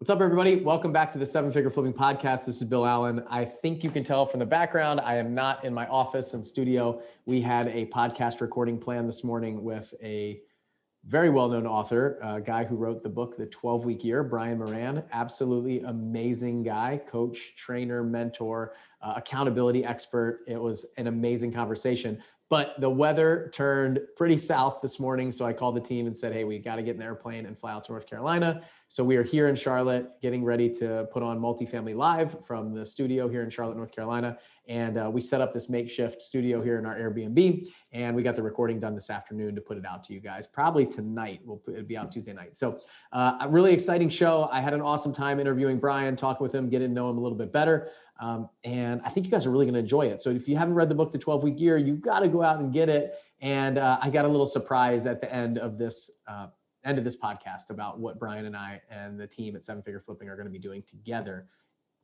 [0.00, 0.54] What's up, everybody?
[0.54, 2.44] Welcome back to the Seven Figure Flipping Podcast.
[2.44, 3.24] This is Bill Allen.
[3.28, 6.46] I think you can tell from the background, I am not in my office and
[6.46, 7.02] studio.
[7.26, 10.40] We had a podcast recording plan this morning with a
[11.04, 14.58] very well known author, a guy who wrote the book, The 12 Week Year, Brian
[14.58, 15.02] Moran.
[15.10, 20.44] Absolutely amazing guy, coach, trainer, mentor, uh, accountability expert.
[20.46, 22.22] It was an amazing conversation.
[22.50, 25.32] But the weather turned pretty south this morning.
[25.32, 27.44] So I called the team and said, hey, we got to get in the airplane
[27.44, 28.62] and fly out to North Carolina.
[28.90, 32.86] So we are here in Charlotte getting ready to put on Multifamily Live from the
[32.86, 34.38] studio here in Charlotte, North Carolina.
[34.66, 37.68] And uh, we set up this makeshift studio here in our Airbnb.
[37.92, 40.46] And we got the recording done this afternoon to put it out to you guys.
[40.46, 41.40] Probably tonight.
[41.44, 42.56] We'll put, it'll be out Tuesday night.
[42.56, 42.80] So
[43.12, 44.48] uh, a really exciting show.
[44.50, 47.20] I had an awesome time interviewing Brian, talking with him, getting to know him a
[47.20, 47.90] little bit better.
[48.20, 50.20] Um, and I think you guys are really going to enjoy it.
[50.20, 52.42] So if you haven't read the book, The 12 Week Year, you've got to go
[52.42, 53.14] out and get it.
[53.40, 56.48] And uh, I got a little surprise at the end of this uh,
[56.84, 60.00] end of this podcast about what Brian and I and the team at Seven Figure
[60.00, 61.46] Flipping are going to be doing together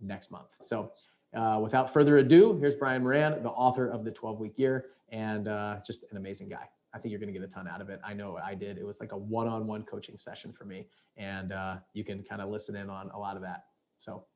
[0.01, 0.49] next month.
[0.61, 0.93] So
[1.35, 5.49] uh, without further ado, here's Brian Moran, the author of The 12 Week Year, and
[5.49, 6.69] uh, just an amazing guy.
[6.93, 8.01] I think you're going to get a ton out of it.
[8.05, 8.79] I know I did.
[8.79, 12.51] It was like a one-on-one coaching session for me, and uh, you can kind of
[12.51, 13.65] listen in on a lot of that.
[13.99, 14.27] So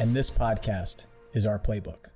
[0.00, 2.06] and this podcast is our playbook.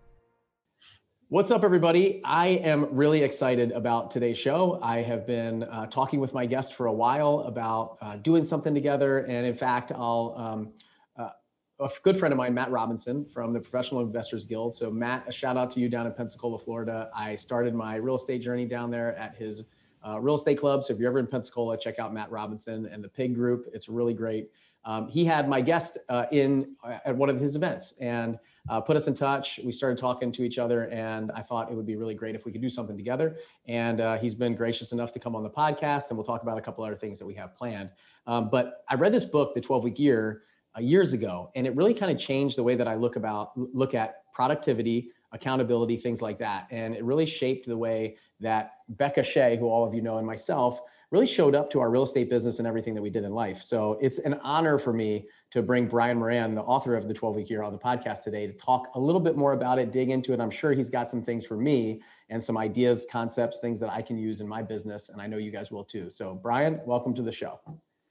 [1.28, 2.22] What's up, everybody?
[2.24, 4.80] I am really excited about today's show.
[4.82, 8.72] I have been uh, talking with my guest for a while about uh, doing something
[8.72, 9.18] together.
[9.18, 10.72] And in fact, I'll, um,
[11.18, 11.30] uh,
[11.78, 14.74] a good friend of mine, Matt Robinson from the Professional Investors Guild.
[14.74, 17.10] So, Matt, a shout out to you down in Pensacola, Florida.
[17.14, 19.62] I started my real estate journey down there at his
[20.08, 20.84] uh, real estate club.
[20.84, 23.66] So, if you're ever in Pensacola, check out Matt Robinson and the Pig Group.
[23.74, 24.48] It's really great
[24.84, 28.80] um, he had my guest uh, in uh, at one of his events and uh,
[28.80, 29.60] put us in touch.
[29.64, 32.44] We started talking to each other, and I thought it would be really great if
[32.44, 33.36] we could do something together.
[33.66, 36.58] And uh, he's been gracious enough to come on the podcast, and we'll talk about
[36.58, 37.90] a couple other things that we have planned.
[38.26, 40.42] Um, but I read this book, The 12 Week Year,
[40.76, 43.52] uh, years ago, and it really kind of changed the way that I look about
[43.56, 46.66] look at productivity, accountability, things like that.
[46.70, 50.26] And it really shaped the way that Becca Shea, who all of you know, and
[50.26, 53.32] myself really showed up to our real estate business and everything that we did in
[53.32, 53.62] life.
[53.62, 57.36] So it's an honor for me to bring Brian Moran, the author of the 12
[57.36, 60.10] week year on the podcast today to talk a little bit more about it, dig
[60.10, 60.40] into it.
[60.40, 64.02] I'm sure he's got some things for me and some ideas, concepts, things that I
[64.02, 65.08] can use in my business.
[65.08, 66.10] And I know you guys will too.
[66.10, 67.60] So Brian, welcome to the show.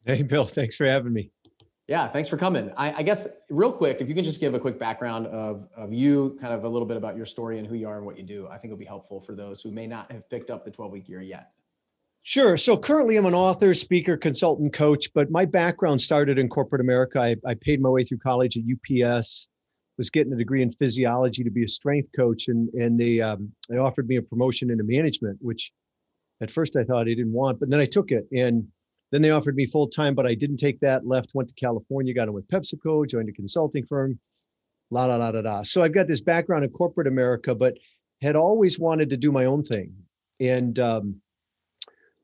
[0.05, 1.31] Hey, Bill, thanks for having me.
[1.87, 2.71] Yeah, thanks for coming.
[2.77, 5.91] I, I, guess real quick, if you can just give a quick background of, of
[5.91, 8.17] you, kind of a little bit about your story and who you are and what
[8.17, 10.63] you do, I think it'll be helpful for those who may not have picked up
[10.63, 11.51] the 12 week year yet.
[12.25, 12.55] Sure.
[12.55, 17.19] So currently, I'm an author, speaker, consultant, coach, but my background started in corporate America.
[17.19, 19.49] I, I paid my way through college at UPS,
[19.97, 23.51] was getting a degree in physiology to be a strength coach, and and they um,
[23.67, 25.73] they offered me a promotion into management, which
[26.39, 28.65] at first I thought I didn't want, but then I took it, and
[29.11, 31.05] then they offered me full time, but I didn't take that.
[31.05, 34.17] Left, went to California, got in with PepsiCo, joined a consulting firm,
[34.91, 35.63] la la la la la.
[35.63, 37.77] So I've got this background in corporate America, but
[38.21, 39.93] had always wanted to do my own thing,
[40.39, 41.21] and um,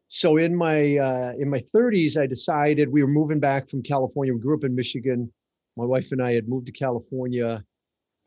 [0.09, 4.33] so in my uh, in my 30s, I decided we were moving back from California.
[4.33, 5.31] We grew up in Michigan.
[5.77, 7.63] My wife and I had moved to California,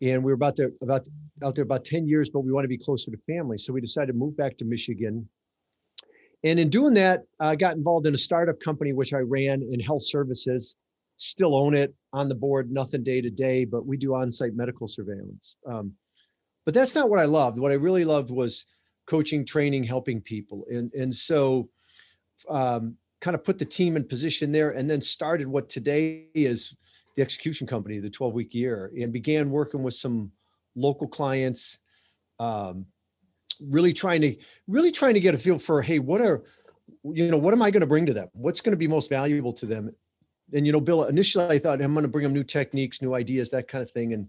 [0.01, 1.09] and we were about there about
[1.43, 3.59] out there about 10 years, but we want to be closer to family.
[3.59, 5.29] So we decided to move back to Michigan.
[6.45, 9.81] And in doing that, I got involved in a startup company which I ran in
[9.81, 10.77] health services.
[11.17, 14.87] Still own it on the board, nothing day to day, but we do on-site medical
[14.87, 15.57] surveillance.
[15.69, 15.93] Um,
[16.65, 17.59] but that's not what I loved.
[17.59, 18.67] What I really loved was
[19.07, 20.65] coaching, training, helping people.
[20.71, 21.69] And, and so
[22.49, 26.75] um, kind of put the team in position there and then started what today is
[27.17, 30.33] the execution company, the 12 week year, and began working with some
[30.75, 31.79] local clients,
[32.39, 32.87] um,
[33.61, 34.37] really trying to
[34.67, 36.43] really trying to get a feel for, hey, what are
[37.05, 38.29] you know, what am I going to bring to them?
[38.33, 39.95] What's going to be most valuable to them?
[40.53, 43.15] And you know, Bill, initially I thought I'm going to bring them new techniques, new
[43.15, 44.13] ideas, that kind of thing.
[44.13, 44.29] And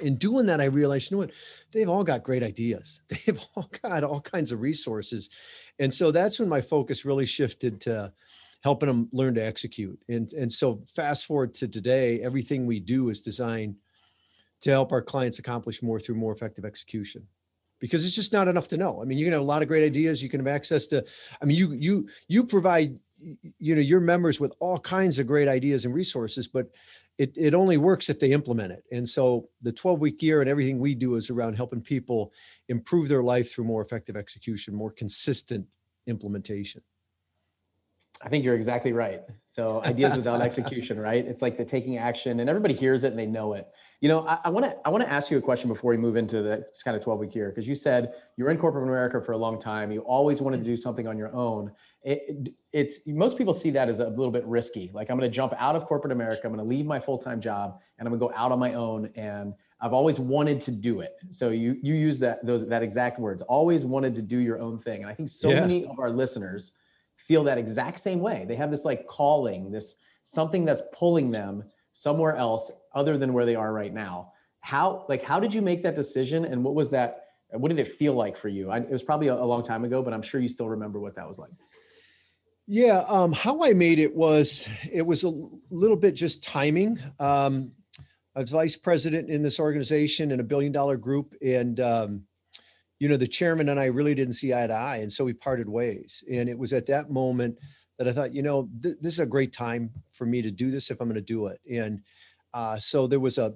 [0.00, 1.32] in doing that, I realized, you know what?
[1.72, 3.00] They've all got great ideas.
[3.08, 5.30] They've all got all kinds of resources.
[5.78, 8.12] And so that's when my focus really shifted to
[8.62, 9.98] helping them learn to execute.
[10.08, 13.76] And, and so fast forward to today, everything we do is designed
[14.60, 17.26] to help our clients accomplish more through more effective execution
[17.80, 19.02] because it's just not enough to know.
[19.02, 20.22] I mean, you can have a lot of great ideas.
[20.22, 21.04] You can have access to,
[21.40, 22.96] I mean, you, you, you provide,
[23.58, 26.70] you know, your members with all kinds of great ideas and resources, but
[27.22, 28.82] it, it only works if they implement it.
[28.90, 32.32] And so the 12 week year and everything we do is around helping people
[32.68, 35.66] improve their life through more effective execution, more consistent
[36.08, 36.82] implementation.
[38.24, 39.20] I think you're exactly right.
[39.46, 41.24] So ideas without execution, right?
[41.24, 43.68] It's like the taking action and everybody hears it and they know it.
[44.00, 46.16] You know, I want to I want to ask you a question before we move
[46.16, 49.30] into the kind of 12 week year because you said you're in corporate America for
[49.30, 49.92] a long time.
[49.92, 50.72] You always wanted to mm-hmm.
[50.72, 51.70] do something on your own.
[52.04, 54.90] It, it's most people see that as a little bit risky.
[54.92, 56.40] Like I'm going to jump out of corporate America.
[56.44, 58.58] I'm going to leave my full time job and I'm going to go out on
[58.58, 59.10] my own.
[59.14, 61.16] And I've always wanted to do it.
[61.30, 63.42] So you you use that those that exact words.
[63.42, 65.02] Always wanted to do your own thing.
[65.02, 65.60] And I think so yeah.
[65.60, 66.72] many of our listeners
[67.16, 68.44] feel that exact same way.
[68.48, 73.44] They have this like calling, this something that's pulling them somewhere else other than where
[73.44, 74.32] they are right now.
[74.60, 77.96] How like how did you make that decision and what was that what did it
[77.96, 78.70] feel like for you?
[78.70, 81.00] I, it was probably a, a long time ago, but I'm sure you still remember
[81.00, 81.50] what that was like.
[82.66, 85.32] Yeah, um, how I made it was it was a
[85.70, 86.98] little bit just timing.
[87.18, 87.72] Um,
[88.34, 92.22] I was vice president in this organization in a billion dollar group, and um,
[93.02, 94.98] you know, the chairman and I really didn't see eye to eye.
[94.98, 96.22] And so we parted ways.
[96.30, 97.58] And it was at that moment
[97.98, 100.70] that I thought, you know, th- this is a great time for me to do
[100.70, 101.60] this if I'm going to do it.
[101.68, 102.02] And
[102.54, 103.54] uh, so there was a,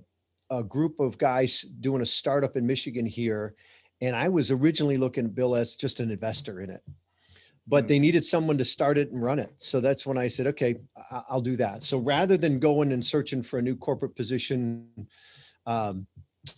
[0.51, 3.55] a group of guys doing a startup in Michigan here.
[4.01, 6.83] And I was originally looking, at Bill, as just an investor in it.
[7.69, 7.89] But mm.
[7.89, 9.53] they needed someone to start it and run it.
[9.59, 10.77] So that's when I said, okay,
[11.29, 11.83] I'll do that.
[11.85, 14.89] So rather than going and searching for a new corporate position,
[15.67, 16.07] um,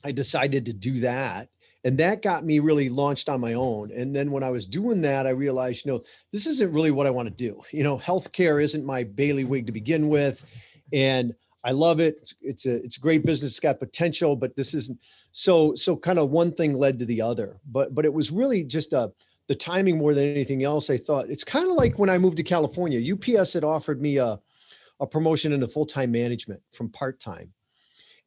[0.05, 1.49] I decided to do that.
[1.84, 3.93] And that got me really launched on my own.
[3.93, 6.02] And then when i was doing that i realized you know
[6.32, 7.62] this isn't really what i want to do.
[7.72, 10.44] You know healthcare isn't my bailiwick to begin with.
[10.93, 11.34] And
[11.64, 12.16] i love it.
[12.20, 13.52] It's, it's a it's a great business.
[13.52, 14.99] It's got potential but this isn't
[15.32, 17.61] so so kind of one thing led to the other.
[17.66, 19.12] But but it was really just a
[19.49, 22.37] the timing more than anything else i thought it's kind of like when i moved
[22.37, 24.39] to california ups had offered me a
[25.00, 27.53] a promotion into full-time management from part-time.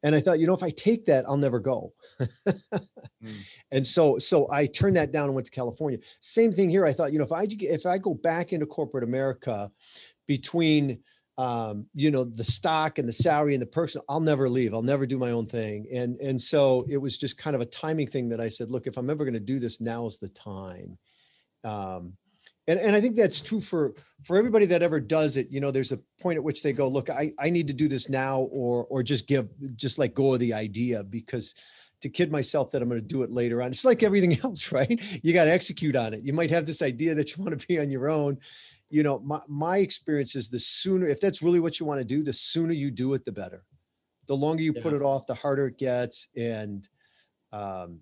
[0.04, 1.92] And i thought you know if i take that i'll never go.
[3.22, 3.34] Mm.
[3.70, 6.00] and so so i turned that down and went to california.
[6.18, 9.04] Same thing here i thought you know if i if i go back into corporate
[9.04, 9.70] america
[10.26, 10.98] between
[11.38, 14.74] um, you know the stock and the salary and the person i'll never leave.
[14.74, 15.86] I'll never do my own thing.
[15.92, 18.88] And and so it was just kind of a timing thing that i said look
[18.88, 20.98] if i'm ever going to do this now is the time
[21.64, 22.14] um,
[22.66, 25.70] and, and i think that's true for for everybody that ever does it you know
[25.70, 28.40] there's a point at which they go look i i need to do this now
[28.40, 31.54] or or just give just let go of the idea because
[32.00, 34.72] to kid myself that i'm going to do it later on it's like everything else
[34.72, 35.00] right?
[35.22, 36.22] You got to execute on it.
[36.22, 38.38] You might have this idea that you want to be on your own.
[38.90, 42.04] You know my, my experience is the sooner if that's really what you want to
[42.04, 43.64] do the sooner you do it the better.
[44.28, 44.82] The longer you yeah.
[44.82, 46.86] put it off the harder it gets and
[47.52, 48.00] um,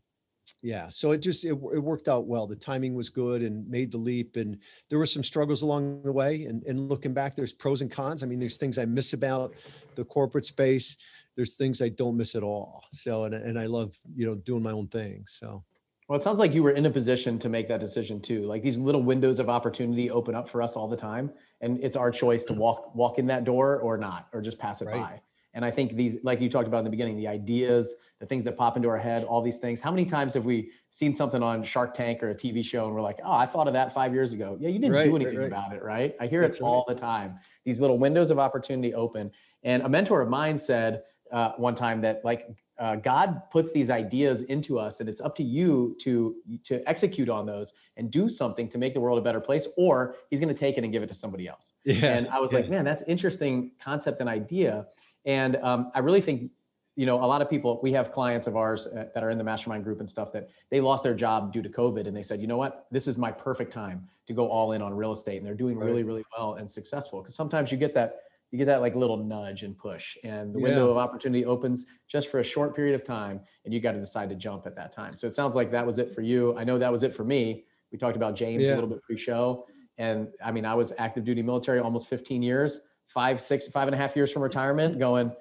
[0.63, 2.47] yeah so it just it, it worked out well.
[2.47, 4.59] The timing was good and made the leap and
[4.89, 8.23] there were some struggles along the way and, and looking back there's pros and cons.
[8.23, 9.55] I mean there's things i miss about
[9.95, 10.97] the corporate space.
[11.37, 12.85] There's things i don't miss at all.
[12.93, 15.65] So and, and i love you know doing my own thing so.
[16.09, 18.43] Well it sounds like you were in a position to make that decision too.
[18.43, 21.31] Like these little windows of opportunity open up for us all the time
[21.61, 22.63] and it's our choice to mm-hmm.
[22.63, 25.01] walk walk in that door or not or just pass it right.
[25.01, 25.21] by
[25.55, 28.45] and i think these like you talked about in the beginning the ideas the things
[28.45, 29.81] that pop into our head, all these things.
[29.81, 32.95] How many times have we seen something on Shark Tank or a TV show and
[32.95, 34.59] we're like, oh, I thought of that five years ago.
[34.61, 35.53] Yeah, you didn't right, do anything right, right.
[35.53, 36.15] about it, right?
[36.21, 37.39] I hear That's it all the time.
[37.65, 39.31] These little windows of opportunity open.
[39.63, 41.03] And a mentor of mine said
[41.33, 42.47] uh, one time that like
[42.79, 47.29] uh, God puts these ideas into us, and it's up to you to to execute
[47.29, 50.53] on those and do something to make the world a better place, or He's going
[50.53, 51.73] to take it and give it to somebody else.
[51.85, 52.61] Yeah, and I was yeah.
[52.61, 54.87] like, man, that's interesting concept and idea.
[55.25, 56.51] And um, I really think
[56.97, 59.39] you know, a lot of people, we have clients of ours uh, that are in
[59.39, 62.23] the mastermind group and stuff that they lost their job due to COVID and they
[62.23, 65.13] said, you know what, this is my perfect time to go all in on real
[65.13, 65.39] estate.
[65.39, 65.87] And they're doing right.
[65.87, 67.23] really, really well and successful.
[67.23, 68.17] Cause sometimes you get that,
[68.51, 70.65] you get that like little nudge and push and the yeah.
[70.65, 74.01] window of opportunity opens just for a short period of time and you got to
[74.01, 75.17] decide to jump at that time.
[75.17, 76.55] So it sounds like that was it for you.
[76.59, 77.65] I know that was it for me.
[77.93, 78.73] We talked about James yeah.
[78.73, 79.65] a little bit pre-show.
[79.97, 82.81] And I mean, I was active duty military almost 15 years,
[83.13, 85.33] five, six, five and a half years from retirement going,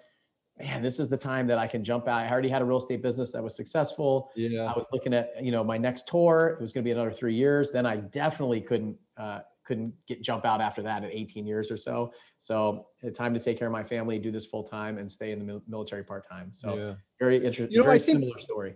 [0.57, 2.21] man, this is the time that I can jump out.
[2.21, 4.29] I already had a real estate business that was successful.
[4.35, 4.63] Yeah.
[4.63, 6.57] I was looking at, you know, my next tour.
[6.59, 7.71] It was going to be another three years.
[7.71, 11.77] Then I definitely couldn't uh, couldn't get jump out after that at 18 years or
[11.77, 12.11] so.
[12.39, 15.45] So time to take care of my family, do this full time, and stay in
[15.45, 16.49] the military part time.
[16.51, 16.93] So yeah.
[17.19, 17.71] very interesting.
[17.71, 18.75] You know, very I think, similar story.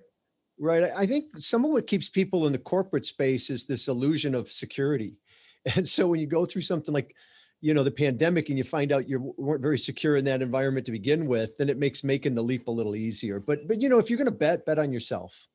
[0.60, 0.84] Right.
[0.96, 4.48] I think some of what keeps people in the corporate space is this illusion of
[4.48, 5.18] security.
[5.78, 7.16] And so when you go through something like
[7.64, 10.86] you know the pandemic and you find out you weren't very secure in that environment
[10.86, 13.40] to begin with then it makes making the leap a little easier.
[13.40, 15.48] But but you know if you're going to bet bet on yourself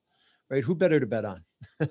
[0.51, 0.65] right?
[0.65, 1.45] Who better to bet on?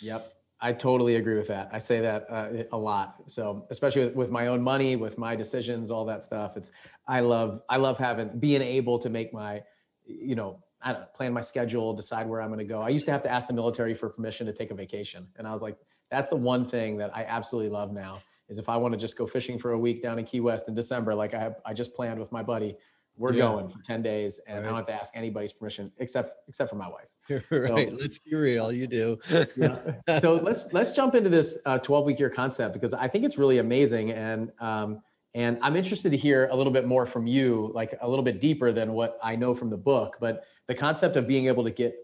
[0.00, 0.32] Yep.
[0.60, 1.70] I totally agree with that.
[1.72, 3.16] I say that uh, a lot.
[3.26, 6.70] So especially with, with, my own money with my decisions all that stuff it's
[7.06, 9.62] I love I love having being able to make my,
[10.04, 12.80] you know, I don't know, plan my schedule, decide where I'm going to go.
[12.80, 15.46] I used to have to ask the military for permission to take a vacation, and
[15.46, 15.76] I was like,
[16.10, 19.16] that's the one thing that I absolutely love now is if I want to just
[19.16, 21.94] go fishing for a week down in Key West in December, like I I just
[21.94, 22.76] planned with my buddy,
[23.16, 23.42] we're yeah.
[23.42, 24.64] going for 10 days and right.
[24.64, 27.44] I don't have to ask anybody's permission except except for my wife.
[27.50, 27.88] right.
[27.88, 28.72] So, let's be real.
[28.72, 29.18] You do.
[29.56, 29.76] yeah.
[30.20, 33.36] So let's let's jump into this uh, 12 week year concept because I think it's
[33.36, 35.02] really amazing and um,
[35.34, 38.40] and I'm interested to hear a little bit more from you, like a little bit
[38.40, 40.16] deeper than what I know from the book.
[40.20, 41.94] But the concept of being able to get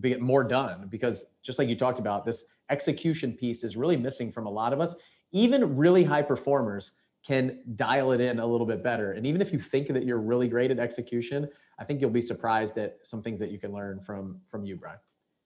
[0.00, 4.32] get more done, because just like you talked about, this execution piece is really missing
[4.32, 4.94] from a lot of us.
[5.34, 6.92] Even really high performers
[7.26, 9.12] can dial it in a little bit better.
[9.12, 11.48] And even if you think that you're really great at execution,
[11.78, 14.76] I think you'll be surprised at some things that you can learn from from you,
[14.76, 14.98] Brian.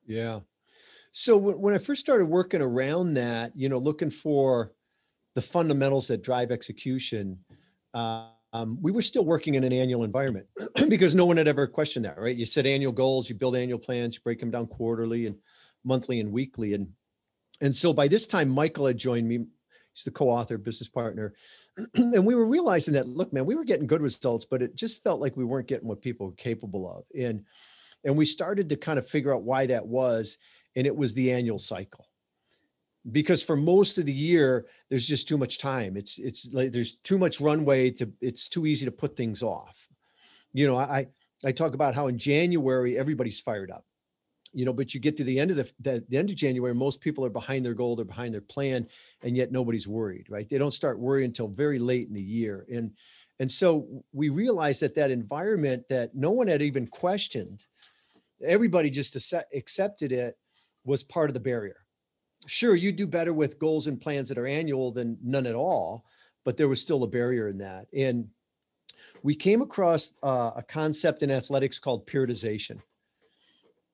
[0.07, 0.41] Yeah.
[1.11, 4.73] So when I first started working around that, you know, looking for
[5.35, 7.39] the fundamentals that drive execution,
[7.95, 10.47] um, we were still working in an annual environment
[10.89, 12.37] because no one had ever questioned that, right?
[12.37, 15.37] You set annual goals, you build annual plans, you break them down quarterly and
[15.85, 16.89] monthly and weekly, and
[17.61, 19.47] and so by this time, Michael had joined me.
[19.99, 21.35] He's the co-author, business partner,
[21.95, 25.03] and we were realizing that look, man, we were getting good results, but it just
[25.03, 27.45] felt like we weren't getting what people were capable of, and
[28.05, 30.39] and we started to kind of figure out why that was,
[30.77, 32.07] and it was the annual cycle.
[33.11, 35.97] Because for most of the year there's just too much time.
[35.97, 39.89] It's it's like there's too much runway to it's too easy to put things off.
[40.53, 41.09] You know i
[41.45, 43.85] i talk about how in january everybody's fired up
[44.55, 46.75] you know but you get to the end of the, the, the end of january
[46.75, 48.87] most people are behind their goal they're behind their plan
[49.23, 50.49] and yet nobody's worried right?
[50.49, 52.67] They don't start worrying until very late in the year.
[52.73, 52.93] And
[53.41, 57.67] and so we realized that that environment that no one had even questioned
[58.45, 59.17] everybody just
[59.55, 60.37] accepted it
[60.85, 61.77] was part of the barrier.
[62.47, 66.05] Sure you do better with goals and plans that are annual than none at all
[66.45, 67.89] but there was still a barrier in that.
[67.95, 68.29] And
[69.23, 72.81] we came across uh, a concept in athletics called periodization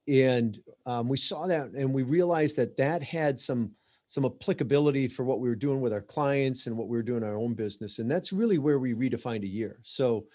[0.06, 3.72] and um, we saw that and we realized that that had some
[4.06, 7.22] some applicability for what we were doing with our clients and what we were doing
[7.22, 9.78] in our own business and that's really where we redefined a year.
[9.82, 10.26] So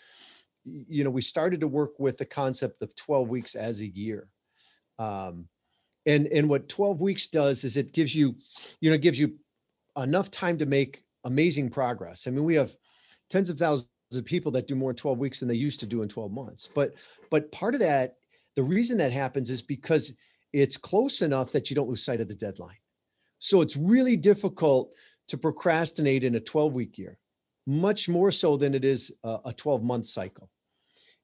[0.65, 4.27] you know we started to work with the concept of 12 weeks as a year
[4.97, 5.47] um,
[6.05, 8.35] and and what 12 weeks does is it gives you
[8.81, 9.35] you know gives you
[9.97, 12.27] enough time to make amazing progress.
[12.27, 12.75] I mean we have
[13.29, 15.85] tens of thousands of people that do more in 12 weeks than they used to
[15.85, 16.95] do in 12 months but
[17.29, 18.15] but part of that
[18.59, 20.11] the reason that happens is because
[20.51, 22.75] it's close enough that you don't lose sight of the deadline.
[23.37, 24.91] So it's really difficult
[25.29, 27.17] to procrastinate in a 12 week year
[27.65, 30.49] much more so than it is a 12 month cycle.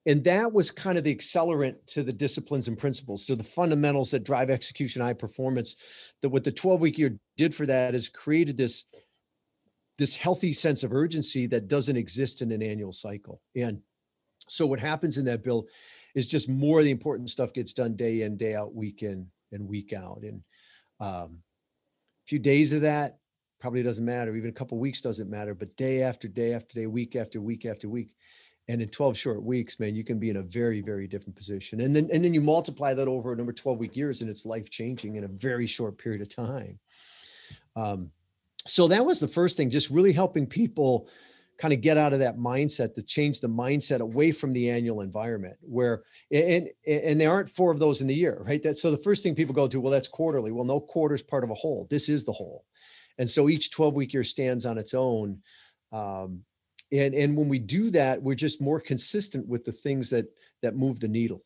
[0.05, 3.27] And that was kind of the accelerant to the disciplines and principles.
[3.27, 5.75] So the fundamentals that drive execution high performance
[6.21, 8.85] that what the 12 week year did for that is created this
[9.97, 13.41] this healthy sense of urgency that doesn't exist in an annual cycle.
[13.57, 13.81] And
[14.47, 15.67] so what happens in that bill
[16.15, 19.67] is just more the important stuff gets done day in day out week in and
[19.67, 20.21] week out.
[20.23, 20.41] And
[20.99, 21.39] um,
[22.23, 23.17] a few days of that
[23.59, 24.35] probably doesn't matter.
[24.35, 27.65] Even a couple weeks doesn't matter but day after day after day week after week
[27.65, 28.15] after week
[28.67, 31.81] and in 12 short weeks man you can be in a very very different position.
[31.81, 34.45] And then and then you multiply that over a number 12 week years and it's
[34.45, 36.79] life changing in a very short period of time.
[37.75, 38.11] Um,
[38.67, 41.07] so that was the first thing just really helping people
[41.57, 45.01] kind of get out of that mindset to change the mindset away from the annual
[45.01, 48.61] environment where and and there aren't four of those in the year right?
[48.61, 50.51] That so the first thing people go to well that's quarterly.
[50.51, 51.87] Well no quarter is part of a whole.
[51.89, 52.65] This is the whole.
[53.17, 55.41] And so each 12 week year stands on its own.
[55.91, 56.41] Um,
[56.91, 60.25] and and when we do that we're just more consistent with the things that
[60.61, 61.41] that move the needle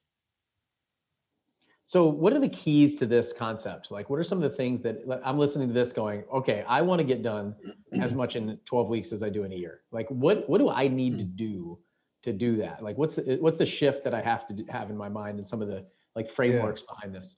[1.89, 4.79] so what are the keys to this concept like what are some of the things
[4.79, 7.55] that i'm listening to this going okay i want to get done
[7.99, 10.69] as much in 12 weeks as i do in a year like what what do
[10.69, 11.35] i need to mm.
[11.35, 11.79] do
[12.21, 14.97] to do that like what's the what's the shift that i have to have in
[14.97, 15.83] my mind and some of the
[16.15, 16.93] like frameworks yeah.
[16.93, 17.35] behind this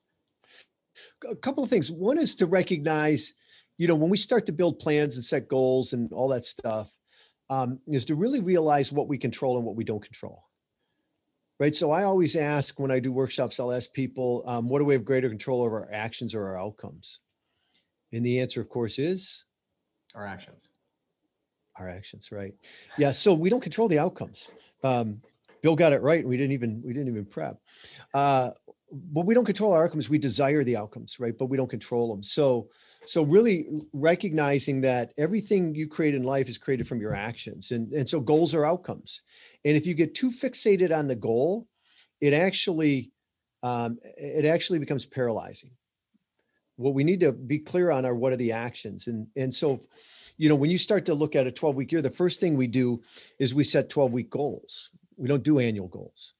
[1.30, 3.34] a couple of things one is to recognize
[3.78, 6.92] you know when we start to build plans and set goals and all that stuff
[7.52, 10.46] um, is to really realize what we control and what we don't control.
[11.62, 11.76] Right.
[11.76, 14.96] So I always ask when I do workshops, I'll ask people, um, what do we
[14.96, 17.20] have greater control over our actions or our outcomes?
[18.12, 19.46] And the answer, of course, is
[20.16, 20.70] our actions.
[21.78, 22.56] Our actions, right?
[22.98, 23.12] Yeah.
[23.12, 24.50] So we don't control the outcomes.
[24.84, 25.22] Um,
[25.62, 26.22] Bill got it right.
[26.22, 27.60] and We didn't even we didn't even prep.
[28.12, 28.50] Uh,
[28.92, 30.10] but we don't control our outcomes.
[30.10, 31.38] We desire the outcomes, right?
[31.38, 32.24] But we don't control them.
[32.24, 32.70] So
[33.06, 37.92] so really recognizing that everything you create in life is created from your actions and,
[37.94, 39.22] and so goals are outcomes.
[39.66, 41.68] And if you get too fixated on the goal
[42.20, 43.12] it actually
[43.64, 45.72] um, it actually becomes paralyzing.
[46.78, 49.80] What we need to be clear on are what are the actions and and so
[50.38, 52.58] you know, when you start to look at a 12 week year, the first thing
[52.58, 53.04] we do
[53.38, 54.90] is we set 12 week goals.
[55.16, 56.34] We don't do annual goals,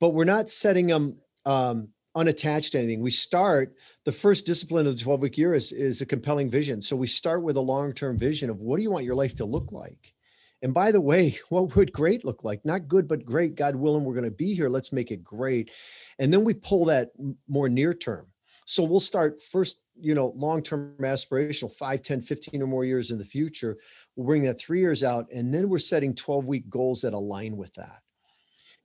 [0.00, 3.02] but we're not setting them um, unattached to anything.
[3.02, 3.74] We start
[4.04, 6.80] the first discipline of the 12 week year is, is a compelling vision.
[6.80, 9.34] So we start with a long term vision of what do you want your life
[9.36, 10.14] to look like?
[10.62, 12.64] And by the way, what would great look like?
[12.64, 13.54] Not good, but great.
[13.54, 14.68] God willing, we're going to be here.
[14.68, 15.70] Let's make it great.
[16.18, 17.10] And then we pull that
[17.46, 18.26] more near term.
[18.64, 23.10] So we'll start first, you know, long term aspirational, 5, 10, 15 or more years
[23.10, 23.78] in the future.
[24.14, 25.26] We'll bring that three years out.
[25.32, 28.00] And then we're setting 12 week goals that align with that.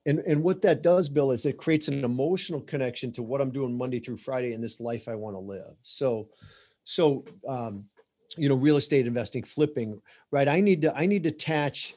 [0.06, 3.50] And, and what that does, Bill, is it creates an emotional connection to what I'm
[3.50, 5.76] doing Monday through Friday in this life I want to live.
[5.80, 6.28] So,
[6.84, 7.86] so um,
[8.36, 10.48] you know real estate investing flipping right?
[10.48, 11.94] I need to i need to attach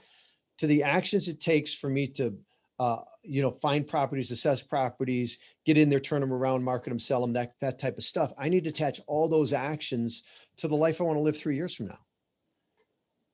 [0.57, 2.35] to the actions it takes for me to
[2.79, 6.99] uh, you know find properties assess properties get in there turn them around market them
[6.99, 8.31] sell them that that type of stuff.
[8.37, 10.23] I need to attach all those actions
[10.57, 11.99] to the life i want to live three years from now.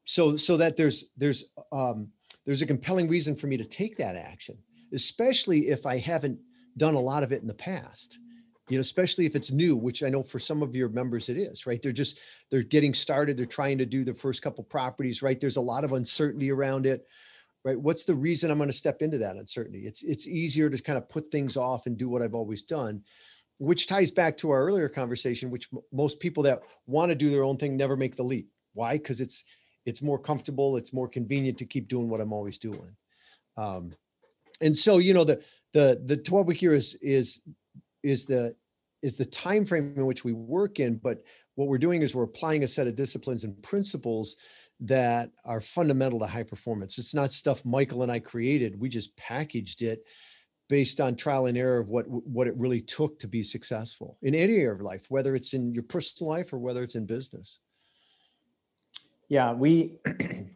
[0.05, 2.09] So so that there's there's um
[2.45, 4.57] there's a compelling reason for me to take that action
[4.93, 6.39] especially if i haven't
[6.77, 8.17] done a lot of it in the past.
[8.69, 11.37] You know especially if it's new which i know for some of your members it
[11.37, 11.81] is right?
[11.81, 12.19] They're just
[12.49, 15.39] they're getting started they're trying to do the first couple properties right?
[15.39, 17.05] There's a lot of uncertainty around it
[17.65, 17.79] right?
[17.79, 19.85] What's the reason i'm going to step into that uncertainty?
[19.85, 23.03] It's it's easier to kind of put things off and do what i've always done
[23.59, 27.29] which ties back to our earlier conversation which m- most people that want to do
[27.29, 28.49] their own thing never make the leap.
[28.73, 28.97] Why?
[28.97, 29.43] Because it's
[29.85, 32.95] it's more comfortable it's more convenient to keep doing what i'm always doing.
[33.57, 33.93] Um,
[34.61, 37.41] and so you know the the the 12 week year is is
[38.01, 38.55] is the
[39.01, 41.23] is the time frame in which we work in but
[41.55, 44.35] what we're doing is we're applying a set of disciplines and principles
[44.79, 46.97] that are fundamental to high performance.
[46.97, 50.03] It's not stuff michael and i created we just packaged it
[50.69, 54.33] based on trial and error of what what it really took to be successful in
[54.33, 57.59] any area of life whether it's in your personal life or whether it's in business
[59.29, 59.97] yeah we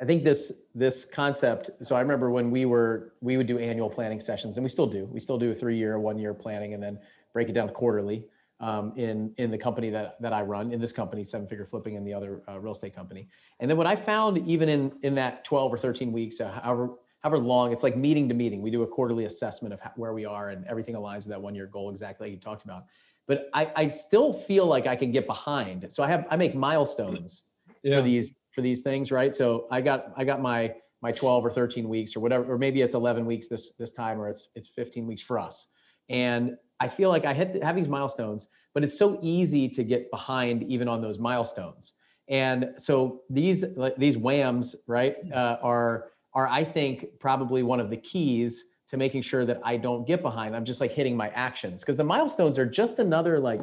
[0.00, 1.70] I think this this concept.
[1.82, 4.86] So I remember when we were we would do annual planning sessions, and we still
[4.86, 5.06] do.
[5.06, 6.98] We still do a three year, one year planning, and then
[7.32, 8.26] break it down quarterly
[8.60, 10.72] um, in in the company that that I run.
[10.72, 13.28] In this company, Seven Figure Flipping, and the other uh, real estate company.
[13.60, 16.90] And then what I found, even in in that twelve or thirteen weeks, uh, however
[17.20, 18.60] however long, it's like meeting to meeting.
[18.60, 21.40] We do a quarterly assessment of how, where we are, and everything aligns with that
[21.40, 22.84] one year goal exactly like you talked about.
[23.26, 25.90] But I, I still feel like I can get behind.
[25.90, 27.44] So I have I make milestones
[27.84, 27.98] yeah.
[27.98, 29.34] for these for these things, right?
[29.34, 32.80] So I got I got my my 12 or 13 weeks or whatever, or maybe
[32.80, 35.66] it's 11 weeks this this time, or it's it's 15 weeks for us.
[36.08, 40.10] And I feel like I hit have these milestones, but it's so easy to get
[40.10, 41.92] behind even on those milestones.
[42.28, 47.90] And so these like, these WAMs, right, uh, are are I think probably one of
[47.90, 50.54] the keys to making sure that I don't get behind.
[50.54, 53.60] I'm just like hitting my actions because the milestones are just another like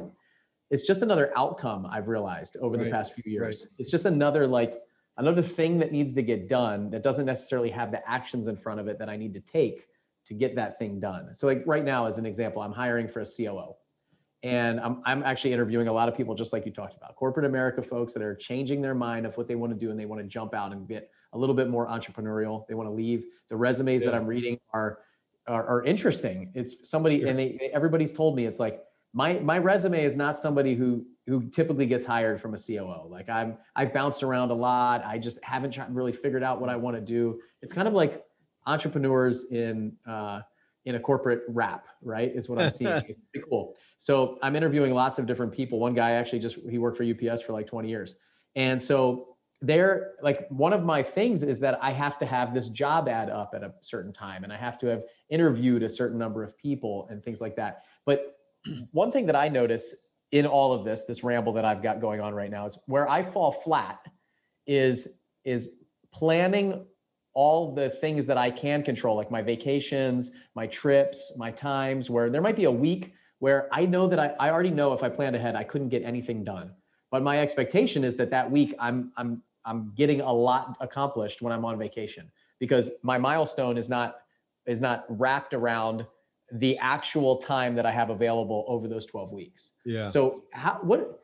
[0.72, 2.86] it's just another outcome I've realized over right.
[2.86, 3.68] the past few years.
[3.68, 3.74] Right.
[3.80, 4.82] It's just another like
[5.18, 8.80] another thing that needs to get done that doesn't necessarily have the actions in front
[8.80, 9.88] of it that I need to take
[10.26, 11.36] to get that thing done.
[11.36, 13.76] So like right now as an example, I'm hiring for a COO.
[14.44, 17.46] And I'm, I'm actually interviewing a lot of people just like you talked about, corporate
[17.46, 20.06] America folks that are changing their mind of what they want to do and they
[20.06, 22.66] want to jump out and get a little bit more entrepreneurial.
[22.68, 23.26] They want to leave.
[23.50, 24.10] The resumes yeah.
[24.10, 25.00] that I'm reading are,
[25.46, 26.52] are, are interesting.
[26.56, 27.30] It's somebody sure.
[27.30, 28.82] and they everybody's told me it's like
[29.14, 33.08] my my resume is not somebody who who typically gets hired from a COO.
[33.10, 35.04] Like I'm I've bounced around a lot.
[35.06, 37.40] I just haven't really figured out what I want to do.
[37.62, 38.24] It's kind of like
[38.66, 40.42] entrepreneurs in uh,
[40.86, 42.32] in a corporate wrap, right?
[42.34, 42.92] Is what I'm seeing.
[43.34, 43.76] pretty cool.
[43.98, 45.80] So I'm interviewing lots of different people.
[45.80, 48.16] One guy actually just he worked for UPS for like 20 years,
[48.56, 49.28] and so
[49.64, 53.30] they're like one of my things is that I have to have this job ad
[53.30, 56.58] up at a certain time, and I have to have interviewed a certain number of
[56.58, 57.84] people and things like that.
[58.06, 58.38] But
[58.92, 59.96] one thing that I notice
[60.32, 63.10] in all of this, this ramble that I've got going on right now, is where
[63.10, 64.00] I fall flat
[64.68, 65.78] is is
[66.14, 66.86] planning
[67.34, 72.30] all the things that I can control, like my vacations, my trips, my times, where
[72.30, 75.10] there might be a week where I know that I, I already know if I
[75.10, 76.72] planned ahead, I couldn't get anything done.
[77.10, 81.52] But my expectation is that that week I'm I'm I'm getting a lot accomplished when
[81.52, 84.18] I'm on vacation because my milestone is not
[84.66, 86.06] is not wrapped around
[86.52, 89.72] the actual time that I have available over those 12 weeks.
[89.86, 90.06] Yeah.
[90.06, 91.22] So how, what,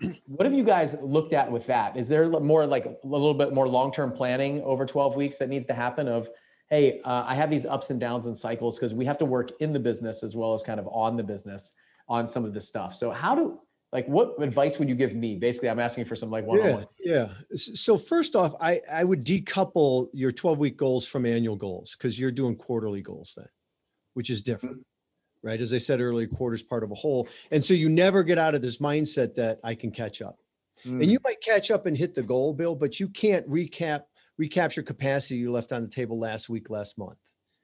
[0.26, 1.96] what have you guys looked at with that?
[1.96, 5.66] Is there more like a little bit more long-term planning over 12 weeks that needs
[5.66, 6.28] to happen of,
[6.70, 9.50] Hey, uh, I have these ups and downs and cycles because we have to work
[9.60, 11.72] in the business as well as kind of on the business
[12.08, 12.94] on some of this stuff.
[12.94, 13.60] So how do,
[13.94, 17.28] like what advice would you give me basically i'm asking for some like one-on-one yeah,
[17.28, 21.96] yeah so first off i i would decouple your 12 week goals from annual goals
[21.96, 23.46] because you're doing quarterly goals then
[24.14, 25.48] which is different mm-hmm.
[25.48, 28.38] right as i said earlier quarters part of a whole and so you never get
[28.38, 30.38] out of this mindset that i can catch up
[30.86, 31.02] Mm.
[31.02, 34.02] And you might catch up and hit the goal, Bill, but you can't recap
[34.36, 37.18] recapture capacity you left on the table last week, last month.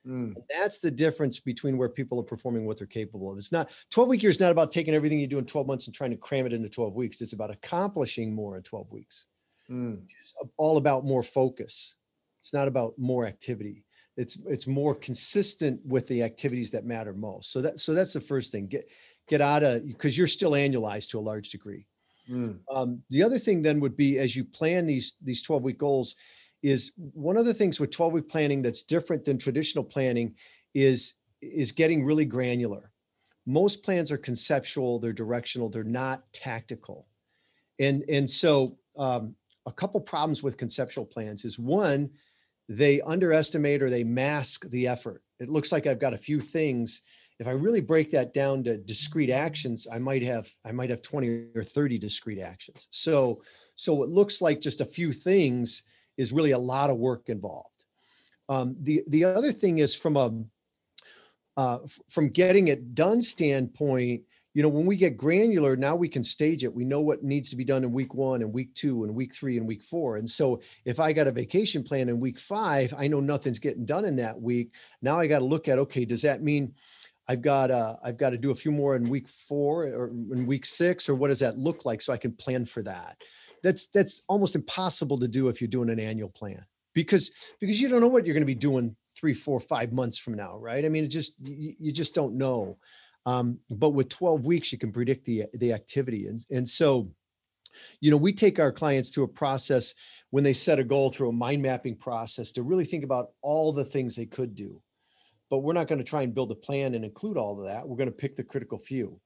[0.06, 0.34] Mm.
[0.48, 3.36] That's the difference between where people are performing what they're capable of.
[3.36, 5.86] It's not 12 week year is not about taking everything you do in 12 months
[5.86, 7.20] and trying to cram it into 12 weeks.
[7.20, 9.26] It's about accomplishing more in 12 weeks.
[9.68, 10.02] Mm.
[10.20, 11.96] It's all about more focus.
[12.40, 13.84] It's not about more activity.
[14.20, 17.52] It's it's more consistent with the activities that matter most.
[17.52, 18.66] So that so that's the first thing.
[18.66, 18.90] Get
[19.28, 21.86] get out of because you're still annualized to a large degree.
[22.28, 22.58] Mm.
[22.70, 26.14] Um, the other thing then would be as you plan these these 12 week goals
[26.62, 30.34] is one of the things with 12 week planning that's different than traditional planning
[30.74, 32.92] is is getting really granular
[33.46, 37.06] most plans are conceptual they're directional they're not tactical
[37.78, 39.34] and and so um,
[39.66, 42.10] a couple problems with conceptual plans is one
[42.70, 45.22] they underestimate or they mask the effort.
[45.40, 47.02] It looks like i've got a few things.
[47.40, 51.02] If i really break that down to discrete actions i might have i might have
[51.02, 52.88] 20 or 30 discrete actions.
[52.90, 53.42] So
[53.74, 55.82] so it looks like just a few things
[56.16, 57.84] is really a lot of work involved.
[58.48, 60.30] Um, the the other thing is from a
[61.56, 61.78] uh,
[62.08, 64.22] from getting it done standpoint,
[64.54, 66.74] you know, when we get granular, now we can stage it.
[66.74, 69.34] We know what needs to be done in week one and week two and week
[69.34, 70.16] three and week four.
[70.16, 73.86] And so if I got a vacation plan in week five, I know nothing's getting
[73.86, 74.74] done in that week.
[75.02, 76.74] Now I got to look at, okay, does that mean
[77.28, 80.46] I've got uh, I've got to do a few more in week four or in
[80.46, 82.02] week six, or what does that look like?
[82.02, 83.18] So I can plan for that
[83.62, 87.88] that's that's almost impossible to do if you're doing an annual plan because because you
[87.88, 90.84] don't know what you're going to be doing three four five months from now right
[90.84, 92.78] i mean it just you, you just don't know
[93.26, 96.26] um, but with 12 weeks you can predict the the activity.
[96.26, 97.10] And and so
[98.00, 99.94] you know we take our clients to a process
[100.30, 103.72] when they set a goal through a mind mapping process to really think about all
[103.72, 104.80] the things they could do.
[105.50, 107.86] But we're not going to try and build a plan and include all of that.
[107.86, 109.20] We're going to pick the critical few.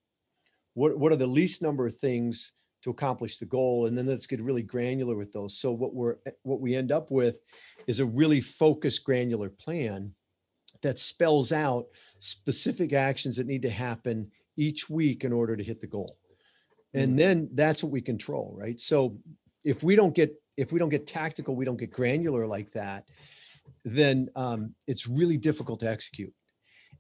[0.73, 2.53] What, what are the least number of things
[2.83, 3.87] to accomplish the goal?
[3.87, 5.59] And then let's get really granular with those.
[5.59, 7.41] So what we're what we end up with
[7.87, 10.15] is a really focused granular plan
[10.83, 11.87] that spells out
[12.25, 16.17] specific actions that need to happen each week in order to hit the goal
[16.95, 17.17] and mm-hmm.
[17.17, 19.17] then that's what we control right so
[19.65, 23.05] if we don't get if we don't get tactical we don't get granular like that
[23.85, 26.33] then um, it's really difficult to execute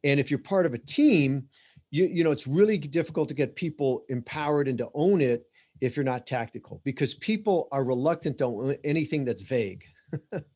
[0.03, 1.45] and if you're part of a team
[1.91, 5.47] you, you know it's really difficult to get people empowered and to own it
[5.81, 9.85] if you're not tactical because people are reluctant to own anything that's vague.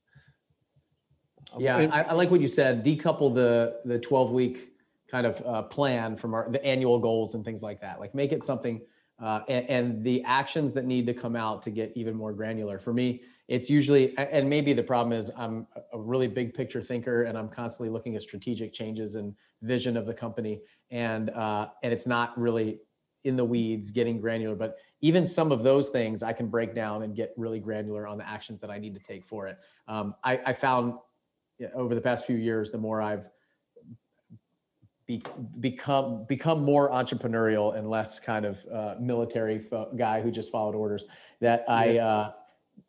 [1.58, 2.84] yeah, and, I, I, like what you said.
[2.84, 4.72] Decouple the the 12 week
[5.10, 8.00] kind of uh, plan from our the annual goals and things like that.
[8.00, 8.80] Like make it something
[9.20, 12.78] uh, and, and, the actions that need to come out to get even more granular.
[12.78, 17.24] For me, it's usually and maybe the problem is I'm a really big picture thinker
[17.24, 21.92] and I'm constantly looking at strategic changes and vision of the company and uh, and
[21.92, 22.78] it's not really
[23.24, 24.54] in the weeds, getting granular.
[24.54, 28.18] But even some of those things I can break down and get really granular on
[28.18, 29.58] the actions that I need to take for it.
[29.86, 30.94] Um, I, I, found
[31.74, 33.28] over the past few years, the more I've
[35.06, 35.22] be,
[35.58, 40.74] become become more entrepreneurial and less kind of uh, military fo- guy who just followed
[40.74, 41.06] orders,
[41.40, 42.32] that I uh,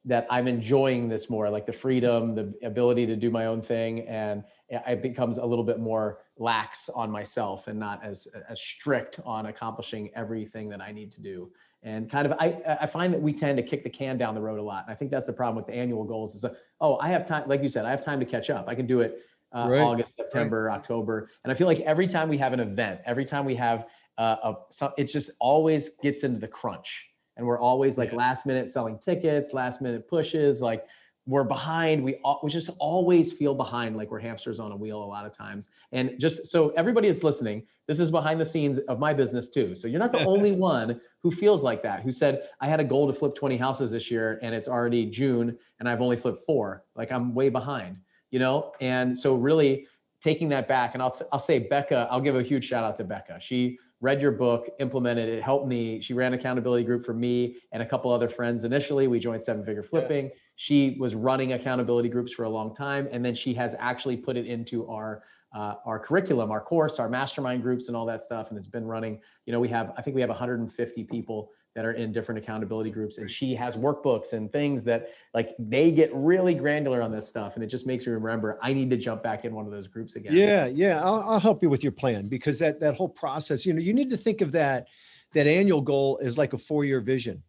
[0.06, 4.08] that I'm enjoying this more, like the freedom, the ability to do my own thing,
[4.08, 9.20] and it becomes a little bit more lax on myself and not as as strict
[9.26, 11.52] on accomplishing everything that I need to do.
[11.82, 14.42] And kind of, I I find that we tend to kick the can down the
[14.42, 14.84] road a lot.
[14.86, 16.36] And I think that's the problem with the annual goals.
[16.36, 16.46] Is
[16.82, 18.68] oh, I have time, like you said, I have time to catch up.
[18.68, 19.20] I can do it
[19.54, 19.82] uh, right.
[19.82, 20.76] August, September, right.
[20.76, 23.86] October, and I feel like every time we have an event, every time we have
[24.18, 27.06] uh, a, so it just always gets into the crunch,
[27.38, 28.18] and we're always like yeah.
[28.18, 30.86] last minute selling tickets, last minute pushes, like
[31.26, 32.04] we're behind.
[32.04, 35.38] We, we just always feel behind, like we're hamsters on a wheel a lot of
[35.38, 35.70] times.
[35.92, 39.76] And just so everybody that's listening, this is behind the scenes of my business too.
[39.76, 42.84] So you're not the only one who feels like that, who said, I had a
[42.84, 46.46] goal to flip 20 houses this year and it's already June and I've only flipped
[46.46, 46.84] four.
[46.96, 47.98] Like I'm way behind,
[48.32, 48.74] you know?
[48.82, 49.86] And so really
[50.22, 53.04] taking that back, and I'll, I'll say Becca, I'll give a huge shout out to
[53.04, 53.40] Becca.
[53.40, 56.02] She read your book, implemented it, helped me.
[56.02, 59.08] She ran accountability group for me and a couple other friends initially.
[59.08, 60.26] We joined Seven Figure Flipping.
[60.26, 64.18] Yeah she was running accountability groups for a long time, and then she has actually
[64.18, 65.24] put it into our
[65.56, 68.50] uh, our curriculum, our course, our mastermind groups, and all that stuff.
[68.50, 69.22] And it's been running.
[69.46, 72.90] You know, we have I think we have 150 people that are in different accountability
[72.90, 77.30] groups, and she has workbooks and things that like they get really granular on this
[77.30, 79.72] stuff, and it just makes me remember I need to jump back in one of
[79.72, 80.36] those groups again.
[80.36, 83.74] Yeah, yeah, I'll, I'll help you with your plan because that that whole process, you
[83.74, 84.90] know, you need to think of that
[85.32, 87.44] that annual goal as like a four year vision.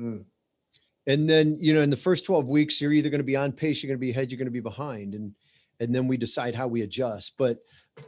[0.00, 0.24] Mm
[1.06, 3.52] and then you know in the first 12 weeks you're either going to be on
[3.52, 5.32] pace you're going to be ahead you're going to be behind and
[5.80, 7.58] and then we decide how we adjust but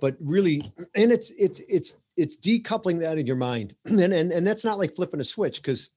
[0.01, 0.61] but really
[0.95, 4.79] and it's it's it's it's decoupling that in your mind and and, and that's not
[4.79, 5.91] like flipping a switch because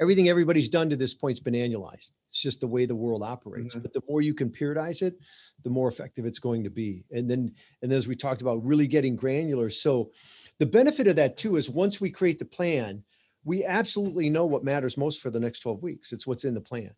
[0.00, 2.10] everything everybody's done to this point's been annualized.
[2.28, 3.74] It's just the way the world operates.
[3.74, 3.82] Mhm.
[3.82, 5.18] But the more you can periodize it,
[5.62, 7.04] the more effective it's going to be.
[7.10, 9.68] And then, and as we talked about, really getting granular.
[9.68, 10.10] So
[10.58, 13.04] the benefit of that too is once we create the plan,
[13.44, 16.12] we absolutely know what matters most for the next 12 weeks.
[16.12, 16.90] It's what's in the plan.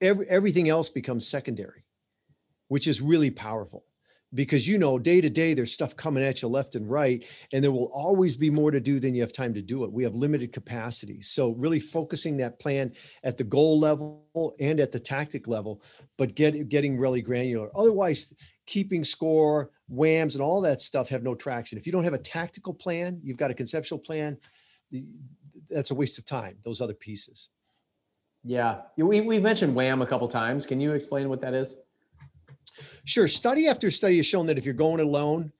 [0.00, 1.84] Every, everything else becomes secondary,
[2.68, 3.84] which is really powerful
[4.34, 7.62] because you know day to day there's stuff coming at you left and right and
[7.62, 10.02] there will always be more to do than you have time to do it we
[10.02, 12.92] have limited capacity so really focusing that plan
[13.24, 14.24] at the goal level
[14.60, 15.82] and at the tactic level
[16.16, 18.32] but get, getting really granular otherwise
[18.66, 22.18] keeping score WAMs and all that stuff have no traction if you don't have a
[22.18, 24.36] tactical plan you've got a conceptual plan
[25.70, 27.50] that's a waste of time those other pieces
[28.44, 30.66] Yeah, we we mentioned WAM a couple times.
[30.66, 31.76] Can you explain what that is?
[33.04, 33.28] Sure.
[33.28, 35.52] Study after study has shown that if you're going alone,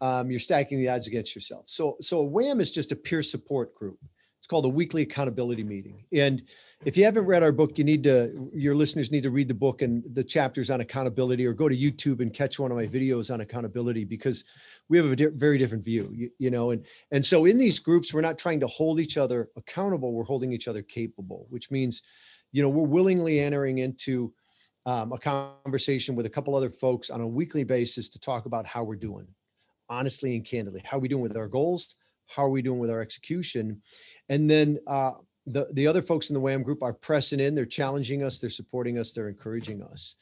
[0.00, 1.68] um, you're stacking the odds against yourself.
[1.68, 3.98] So, so a WAM is just a peer support group.
[4.46, 6.04] It's called a weekly accountability meeting.
[6.12, 6.44] And
[6.84, 9.54] if you haven't read our book, you need to, your listeners need to read the
[9.54, 12.86] book and the chapters on accountability or go to YouTube and catch one of my
[12.86, 14.44] videos on accountability because
[14.88, 17.80] we have a di- very different view, you, you know, and, and so in these
[17.80, 20.12] groups, we're not trying to hold each other accountable.
[20.12, 22.02] We're holding each other capable, which means,
[22.52, 24.32] you know, we're willingly entering into
[24.84, 28.64] um, a conversation with a couple other folks on a weekly basis to talk about
[28.64, 29.26] how we're doing,
[29.88, 30.82] honestly and candidly.
[30.84, 31.96] How are we doing with our goals?
[32.26, 33.82] How are we doing with our execution?
[34.28, 35.12] And then uh,
[35.46, 37.54] the the other folks in the WAM group are pressing in.
[37.54, 38.38] They're challenging us.
[38.38, 39.12] They're supporting us.
[39.12, 40.16] They're encouraging us.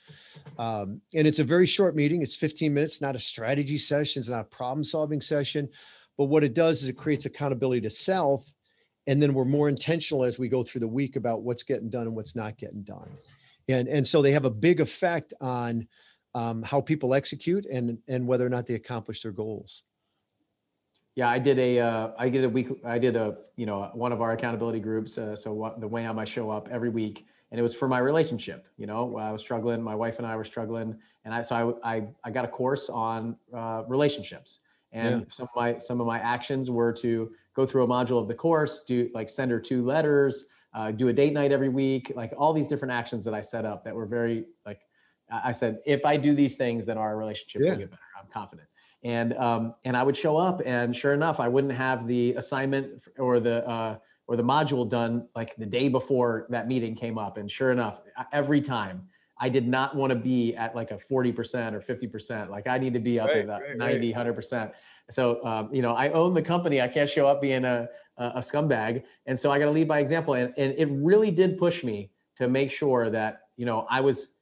[0.58, 2.22] Um, and it's a very short meeting.
[2.22, 3.00] It's 15 minutes.
[3.00, 4.20] Not a strategy session.
[4.20, 5.68] It's not a problem solving session.
[6.16, 8.52] But what it does is it creates accountability to self.
[9.06, 12.06] And then we're more intentional as we go through the week about what's getting done
[12.06, 13.10] and what's not getting done
[13.68, 15.86] and and so they have a big effect on
[16.34, 19.82] um, how people execute and and whether or not they accomplish their goals.
[21.16, 24.12] Yeah, I did a uh, I did a week I did a you know one
[24.12, 25.16] of our accountability groups.
[25.16, 27.86] Uh, so what, the way I might show up every week, and it was for
[27.86, 28.66] my relationship.
[28.76, 29.80] You know, I was struggling.
[29.80, 32.88] My wife and I were struggling, and I so I I, I got a course
[32.90, 34.60] on uh, relationships.
[34.90, 35.32] And Yeah.
[35.32, 38.34] some of my some of my actions were to go through a module of the
[38.34, 42.32] course, do like send her two letters, uh, do a date night every week, like
[42.36, 44.80] all these different actions that I set up that were very like
[45.30, 47.70] I I said, if I do these things, then our relationship Yeah.
[47.70, 48.02] will get better.
[48.20, 48.68] I'm confident.
[49.04, 53.04] And um, and I would show up, and sure enough, I wouldn't have the assignment
[53.18, 57.36] or the uh, or the module done like the day before that meeting came up.
[57.36, 58.00] And sure enough,
[58.32, 59.06] every time
[59.38, 62.48] I did not want to be at like a 40% or 50%.
[62.48, 64.00] Like I need to be up Right, at that right, right.
[64.00, 64.72] 90, 100%.
[65.10, 66.80] So, um, you know, I own the company.
[66.80, 69.02] I can't show up being a, a a scumbag.
[69.26, 70.34] And so I got to lead by example.
[70.34, 74.33] And, and it really did push me to make sure that, you know, I was,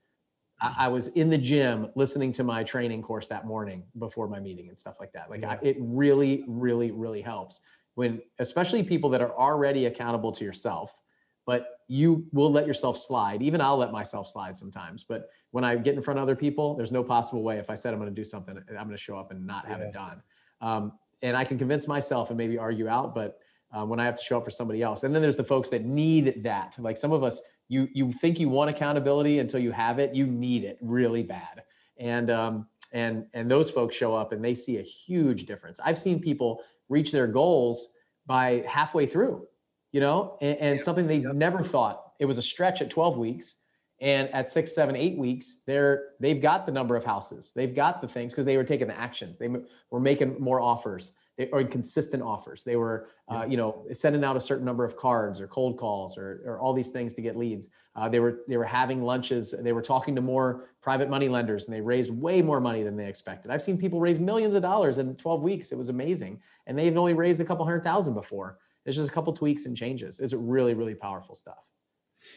[0.62, 4.40] I, I was in the gym listening to my training course that morning before my
[4.40, 5.29] meeting and stuff like that.
[5.29, 7.61] Like I, it really, really, really helps
[7.94, 10.96] when, especially people that are already accountable to yourself,
[11.44, 13.42] but you will let yourself slide.
[13.42, 15.05] Even I'll let myself slide sometimes.
[15.05, 17.75] But when I get in front of other people, there's no possible way if I
[17.75, 19.92] said I'm going to do something, I'm going to show up and not have it
[19.92, 20.22] done.
[20.61, 23.38] Um, and I can convince myself and maybe argue out, but
[23.72, 25.70] uh, when I have to show up for somebody else, and then there's the folks
[25.70, 26.75] that need that.
[26.79, 30.14] Like some of us, you you think you want accountability until you have it.
[30.14, 31.62] You need it really bad,
[31.98, 35.81] and um, and and those folks show up and they see a huge difference.
[35.85, 37.88] I've seen people reach their goals
[38.27, 39.46] by halfway through,
[39.90, 43.57] you know, and, and something they never thought it was a stretch at 12 weeks.
[44.01, 48.01] And at six, seven, eight weeks, they're they've got the number of houses, they've got
[48.03, 49.38] the things because they were taking the actions.
[49.38, 49.48] They
[49.90, 52.62] were making more offers, they, or consistent offers.
[52.62, 56.18] They were, uh, you know, sending out a certain number of cards or cold calls
[56.18, 57.71] or, or all these things to get leads.
[57.97, 59.55] Uh, they were they were having lunches.
[59.59, 62.97] They were talking to more private money lenders, and they raised way more money than
[62.97, 63.51] they expected.
[63.51, 65.73] I've seen people raise millions of dollars in 12 weeks.
[65.73, 68.59] It was amazing, and they've only raised a couple hundred thousand before.
[68.85, 70.21] It's just a couple tweaks and changes.
[70.21, 71.64] It's really really powerful stuff.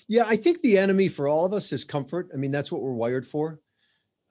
[0.08, 2.30] Yeah, I think the enemy for all of us is comfort.
[2.34, 3.60] I mean, that's what we're wired for.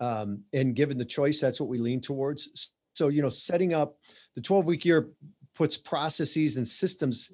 [0.00, 2.72] Um, and given the choice, that's what we lean towards.
[2.94, 3.98] So, you know, setting up
[4.34, 5.10] the 12 week year
[5.54, 7.30] puts processes and systems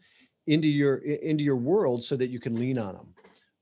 [0.46, 3.14] into your into your world so that you can lean on them.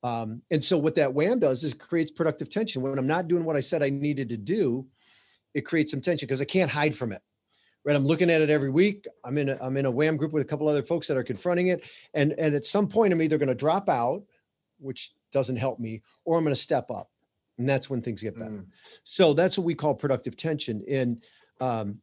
[0.02, 2.82] Um, and so what that WAM does is creates productive tension.
[2.82, 4.86] When I'm not doing what I said I needed to do,
[5.54, 7.20] it creates some tension because I can't hide from it.
[7.84, 7.96] Right.
[7.96, 9.06] I'm looking at it every week.
[9.24, 11.24] I'm in a I'm in a WAM group with a couple other folks that are
[11.24, 11.84] confronting it.
[12.14, 14.22] And and at some point I'm either going to drop out
[14.78, 17.10] which doesn't help me, or I'm going to step up.
[17.58, 18.50] And that's when things get better.
[18.50, 18.66] Mm.
[19.02, 20.84] So that's what we call productive tension.
[20.88, 21.22] And,
[21.60, 22.00] um,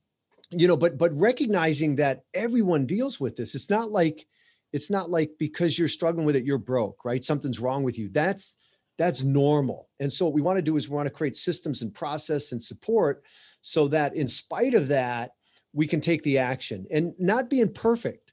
[0.51, 4.25] you know, but, but recognizing that everyone deals with this, it's not like,
[4.73, 7.23] it's not like because you're struggling with it, you're broke, right?
[7.23, 8.09] Something's wrong with you.
[8.09, 8.55] That's,
[8.97, 9.89] that's normal.
[9.99, 12.51] And so what we want to do is we want to create systems and process
[12.51, 13.23] and support
[13.61, 15.31] so that in spite of that,
[15.73, 18.25] we can take the action and not being perfect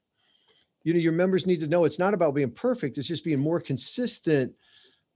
[0.84, 3.40] you know your members need to know it's not about being perfect it's just being
[3.40, 4.52] more consistent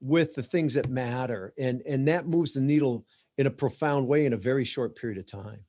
[0.00, 3.04] with the things that matter and and that moves the needle
[3.38, 5.60] in a profound way in a very short period of time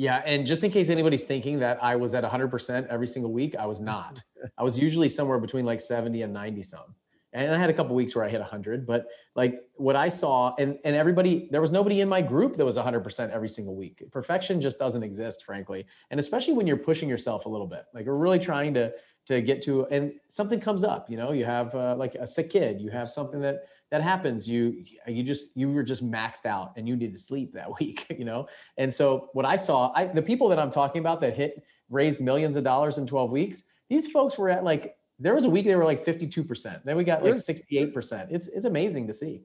[0.00, 3.54] yeah and just in case anybody's thinking that i was at 100% every single week
[3.56, 4.22] i was not
[4.56, 6.94] i was usually somewhere between like 70 and 90 some
[7.32, 10.52] and I had a couple weeks where I hit 100, but like what I saw,
[10.58, 14.02] and and everybody, there was nobody in my group that was 100% every single week.
[14.10, 17.84] Perfection just doesn't exist, frankly, and especially when you're pushing yourself a little bit.
[17.94, 18.92] Like we're really trying to
[19.26, 21.08] to get to, and something comes up.
[21.08, 24.48] You know, you have uh, like a sick kid, you have something that that happens.
[24.48, 28.06] You you just you were just maxed out, and you need to sleep that week.
[28.16, 31.36] You know, and so what I saw, I the people that I'm talking about that
[31.36, 33.64] hit raised millions of dollars in 12 weeks.
[33.88, 36.84] These folks were at like there was a week they were like 52%.
[36.84, 38.28] Then we got like 68%.
[38.30, 39.42] It's it's amazing to see.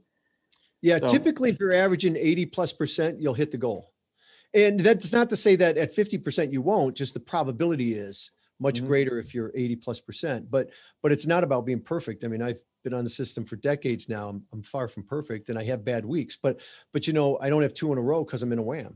[0.82, 3.92] Yeah, so, typically if you're averaging 80 plus percent, you'll hit the goal.
[4.54, 8.76] And that's not to say that at 50% you won't, just the probability is much
[8.78, 8.88] mm-hmm.
[8.88, 10.50] greater if you're 80 plus percent.
[10.50, 12.24] But but it's not about being perfect.
[12.24, 14.30] I mean, I've been on the system for decades now.
[14.30, 16.62] I'm, I'm far from perfect and I have bad weeks, but
[16.94, 18.96] but you know, I don't have two in a row because I'm in a WAM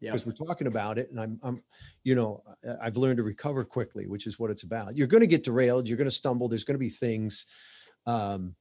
[0.00, 1.62] because we're talking about it and I'm, I'm
[2.04, 2.42] you know
[2.80, 5.88] i've learned to recover quickly which is what it's about you're going to get derailed
[5.88, 7.46] you're going to stumble there's going to be things
[8.06, 8.54] um,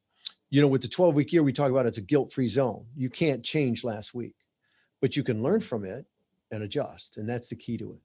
[0.50, 3.10] you know with the 12 week year we talk about it's a guilt-free zone you
[3.10, 4.36] can't change last week
[5.02, 6.06] but you can learn from it
[6.52, 8.00] and adjust and that's the key to it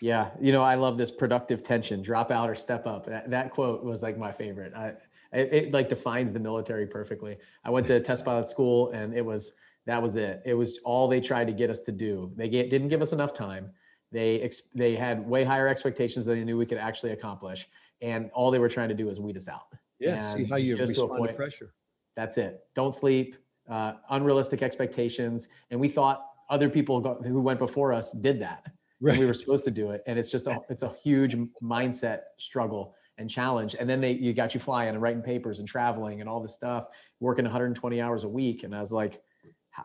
[0.00, 3.50] yeah you know i love this productive tension drop out or step up that, that
[3.50, 4.94] quote was like my favorite I,
[5.32, 9.24] it, it like defines the military perfectly i went to test pilot school and it
[9.24, 9.52] was
[9.86, 10.42] that was it.
[10.44, 12.32] It was all they tried to get us to do.
[12.36, 13.70] They get, didn't give us enough time.
[14.12, 17.68] They ex, they had way higher expectations than they knew we could actually accomplish,
[18.00, 19.72] and all they were trying to do is weed us out.
[19.98, 21.74] Yeah, and see how you respond to, point, to, pressure.
[22.16, 22.60] That's it.
[22.74, 23.36] Don't sleep.
[23.68, 28.66] Uh, unrealistic expectations, and we thought other people who went before us did that.
[29.00, 29.18] Right.
[29.18, 32.94] we were supposed to do it, and it's just a it's a huge mindset struggle
[33.18, 33.76] and challenge.
[33.78, 36.54] And then they you got you flying and writing papers and traveling and all this
[36.54, 36.86] stuff,
[37.18, 38.62] working 120 hours a week.
[38.62, 39.22] And I was like,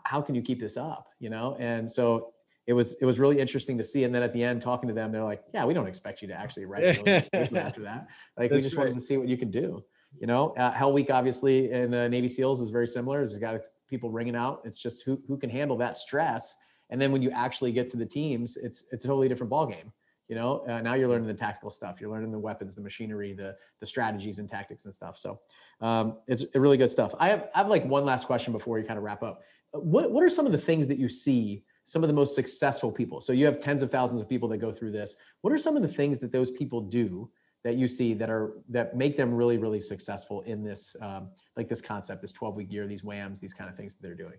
[0.04, 2.34] how can you keep this up you know and so
[2.68, 4.96] it was it was really interesting to see and then at the end talking to
[4.96, 6.84] them they're like yeah we don't expect you to actually write
[7.34, 8.88] after that like That's we just right.
[8.88, 9.84] wanted to see what you can do
[10.20, 13.62] you know uh, hell week obviously in the navy seals is very similar it's got
[13.88, 16.56] people ringing out it's just who, who can handle that stress
[16.90, 19.92] and then when you actually get to the teams it's it's a totally different ballgame.
[20.28, 20.64] you know?
[20.68, 22.00] Uh, now you're learning the tactical stuff.
[22.00, 25.18] You're learning the weapons the machinery the the strategies and tactics and stuff.
[25.18, 25.40] So
[25.82, 27.14] um, it's really good stuff.
[27.20, 29.42] I have i have like one last question before we kind of wrap up.
[29.72, 32.92] What, what are some of the things that you see some of the most successful
[32.92, 33.20] people?
[33.22, 35.16] So you have tens of thousands of people that go through this.
[35.42, 37.30] What are some of the things that those people do
[37.66, 41.68] that you see that are that make them really really successful in this um, like
[41.68, 44.38] this concept this 12 week year these WAMs these kind of things that they're doing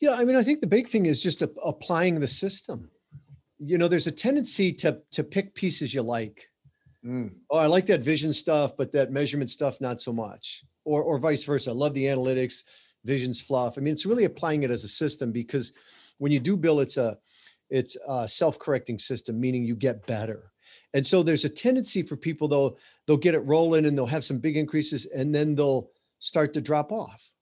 [0.00, 2.90] yeah i mean i think the big thing is just a, applying the system
[3.58, 6.48] you know there's a tendency to to pick pieces you like
[7.04, 7.30] mm.
[7.50, 11.18] oh i like that vision stuff but that measurement stuff not so much or or
[11.18, 12.62] vice versa i love the analytics
[13.06, 13.78] visions fluff.
[13.78, 15.72] I mean, it's really applying it as a system because
[16.18, 17.16] when you do Bill, it's a
[17.70, 20.52] it's a self-correcting system, meaning you get better.
[20.94, 24.24] And so there's a tendency for people though they'll get it rolling and they'll have
[24.24, 27.32] some big increases and then they'll start to drop off.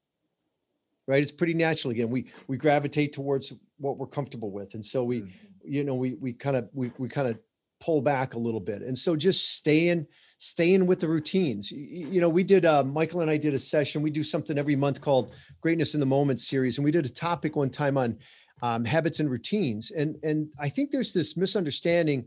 [1.07, 1.23] Right?
[1.23, 2.11] It's pretty natural again.
[2.11, 4.75] We we gravitate towards what we're comfortable with.
[4.75, 5.29] And so we, mm-hmm.
[5.73, 7.39] you know, we we kind of we we kind of
[7.81, 8.83] pull back a little bit.
[8.83, 10.07] And so just staying
[10.39, 11.71] staying with the routines.
[11.71, 14.03] You, you know, we did, uh, Michael and I did a session.
[14.03, 16.77] We do something every month called Greatness in the Moment series.
[16.77, 18.19] And we did a topic one time on
[18.63, 19.91] um, habits and routines.
[19.91, 22.27] And, and I think there's this misunderstanding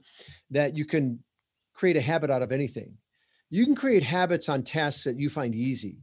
[0.52, 1.20] that you can
[1.74, 2.98] create a habit out of anything.
[3.50, 6.00] You can create habits on tasks that you find easy,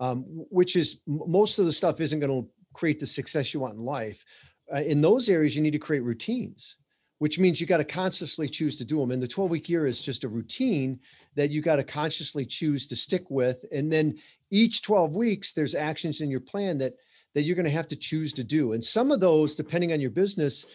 [0.00, 3.74] um, which is most of the stuff isn't going to create the success you want
[3.74, 4.24] in life.
[4.72, 6.76] Uh, in those areas, you need to create routines
[7.18, 9.10] which means you got to consciously choose to do them.
[9.10, 11.00] And the 12 week year is just a routine
[11.36, 13.64] that you got to consciously choose to stick with.
[13.72, 14.18] And then
[14.50, 16.94] each 12 weeks, there's actions in your plan that
[17.34, 18.74] that you're going to have to choose to do.
[18.74, 20.66] And some of those, depending on your business,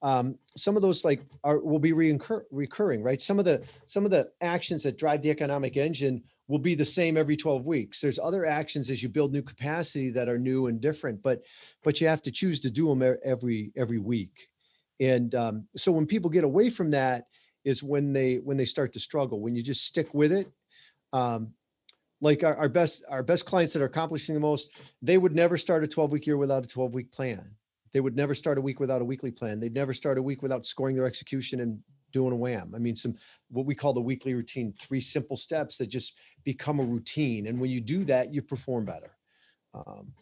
[0.00, 3.20] um, some of those like are will be reincur- recurring, right?
[3.20, 6.84] Some of the some of the actions that drive the economic engine will be the
[6.84, 8.00] same every 12 weeks.
[8.00, 11.42] There's other actions as you build new capacity that are new and different, but
[11.82, 14.48] but you have to choose to do them every every week.
[15.00, 17.26] And um, so when people get away from that
[17.64, 20.50] is when they when they start to struggle when you just stick with it.
[21.12, 21.52] Um,
[22.20, 24.70] like our, our best our best clients that are accomplishing the most
[25.02, 27.50] they would never start a 12 week year without a 12 week plan.
[27.92, 29.60] They would never start a week without a weekly plan.
[29.60, 31.78] They'd never start a week without scoring their execution and
[32.14, 33.14] doing a WAM i mean some
[33.50, 37.60] what we call the weekly routine three simple steps that just become a routine and
[37.60, 39.10] when you do that you perform better
[39.74, 40.12] um,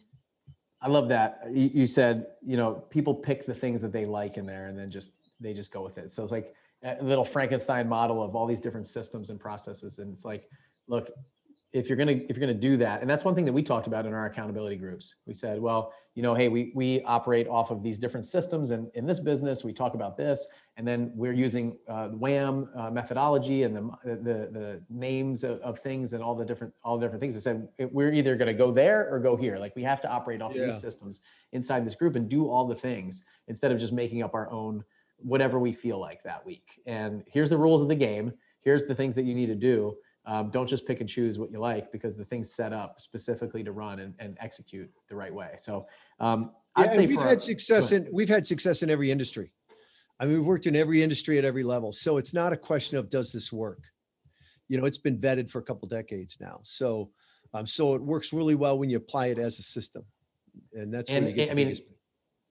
[0.81, 1.39] I love that.
[1.49, 4.91] You, said, you know, people pick the things that they like in there and then
[4.91, 6.11] just, they just go with it.
[6.11, 9.99] So it's like, a little Frankenstein model of all these different systems and processes.
[9.99, 10.49] And it's like,
[10.87, 11.09] look,
[11.73, 13.87] if you're gonna if you're gonna do that, and that's one thing that we talked
[13.87, 15.15] about in our accountability groups.
[15.25, 18.91] We said, well, you know, hey, we we operate off of these different systems, and
[18.93, 20.45] in this business, we talk about this,
[20.77, 25.79] and then we're using uh, WAM uh, methodology and the the, the names of, of,
[25.79, 27.35] things and all the different all the different things.
[27.35, 29.57] I said we're either gonna go there or go here.
[29.57, 30.61] Like we have to operate off yeah.
[30.61, 31.21] of these systems
[31.53, 34.83] inside this group and do all the things instead of just making up our own
[35.17, 36.81] whatever we feel like that week.
[36.85, 38.31] And here's the rules of the game.
[38.59, 41.51] Here's the things that you need to do um, don't just pick and choose what
[41.51, 45.33] you like because the thing's set up specifically to run and, and execute the right
[45.33, 45.51] way.
[45.57, 45.85] So
[46.19, 49.51] um, I'd yeah, say we've had success in we've had success in every industry.
[50.19, 51.91] I mean, we've worked in every industry at every level.
[51.91, 53.83] So it's not a question of does this work?
[54.69, 56.61] You know, it's been vetted for a couple decades now.
[56.63, 57.11] So
[57.53, 60.03] um, so it works really well when you apply it as a system.
[60.73, 61.75] And that's and, when you get I mean.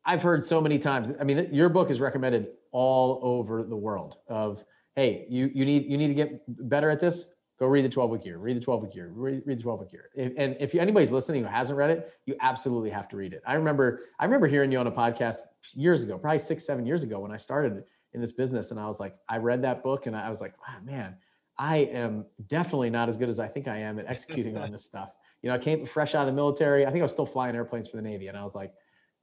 [0.04, 1.14] I've heard so many times.
[1.20, 4.64] I mean, your book is recommended all over the world of,
[4.96, 7.28] hey, you you need you need to get better at this
[7.62, 9.78] Go read the 12 week year, read the 12 week year, read, read the 12
[9.78, 10.08] week year.
[10.16, 13.32] If, and if you, anybody's listening who hasn't read it, you absolutely have to read
[13.32, 13.40] it.
[13.46, 15.42] I remember, I remember hearing you on a podcast
[15.72, 17.84] years ago, probably six, seven years ago when I started
[18.14, 18.72] in this business.
[18.72, 21.14] And I was like, I read that book and I was like, wow, man,
[21.56, 24.84] I am definitely not as good as I think I am at executing on this
[24.84, 25.10] stuff.
[25.42, 26.86] You know, I came fresh out of the military.
[26.86, 28.28] I think I was still flying airplanes for the Navy.
[28.28, 28.72] And I was like,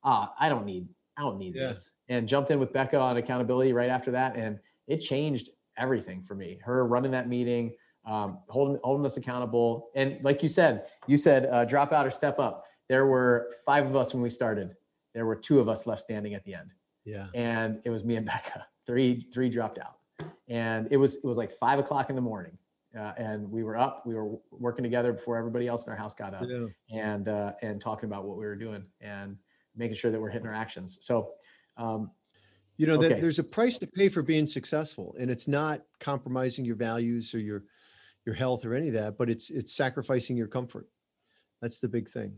[0.03, 0.85] ah, I don't need,
[1.17, 1.67] I don't need yeah.
[1.67, 1.91] this.
[2.09, 4.35] And jumped in with Becca on accountability right after that.
[4.35, 6.59] And it changed everything for me.
[6.63, 7.71] Her running that meeting,
[8.05, 9.89] um, holding holding us accountable.
[9.95, 12.65] And like you said, you said uh, drop out or step up.
[12.87, 14.75] There were five of us when we started.
[15.13, 16.71] There were two of us left standing at the end.
[17.05, 17.27] Yeah.
[17.33, 18.65] And it was me and Becca.
[18.85, 19.97] Three three dropped out,
[20.47, 22.57] and it was it was like five o'clock in the morning.
[22.97, 24.03] Uh, and we were up.
[24.07, 26.65] We were working together before everybody else in our house got up, yeah.
[26.91, 29.37] and uh, and talking about what we were doing and
[29.75, 30.97] making sure that we're hitting our actions.
[31.01, 31.29] So,
[31.77, 32.09] um,
[32.77, 33.19] you know, okay.
[33.19, 37.39] there's a price to pay for being successful, and it's not compromising your values or
[37.39, 37.63] your
[38.29, 40.87] your health or any of that, but it's it's sacrificing your comfort.
[41.63, 42.35] That's the big thing.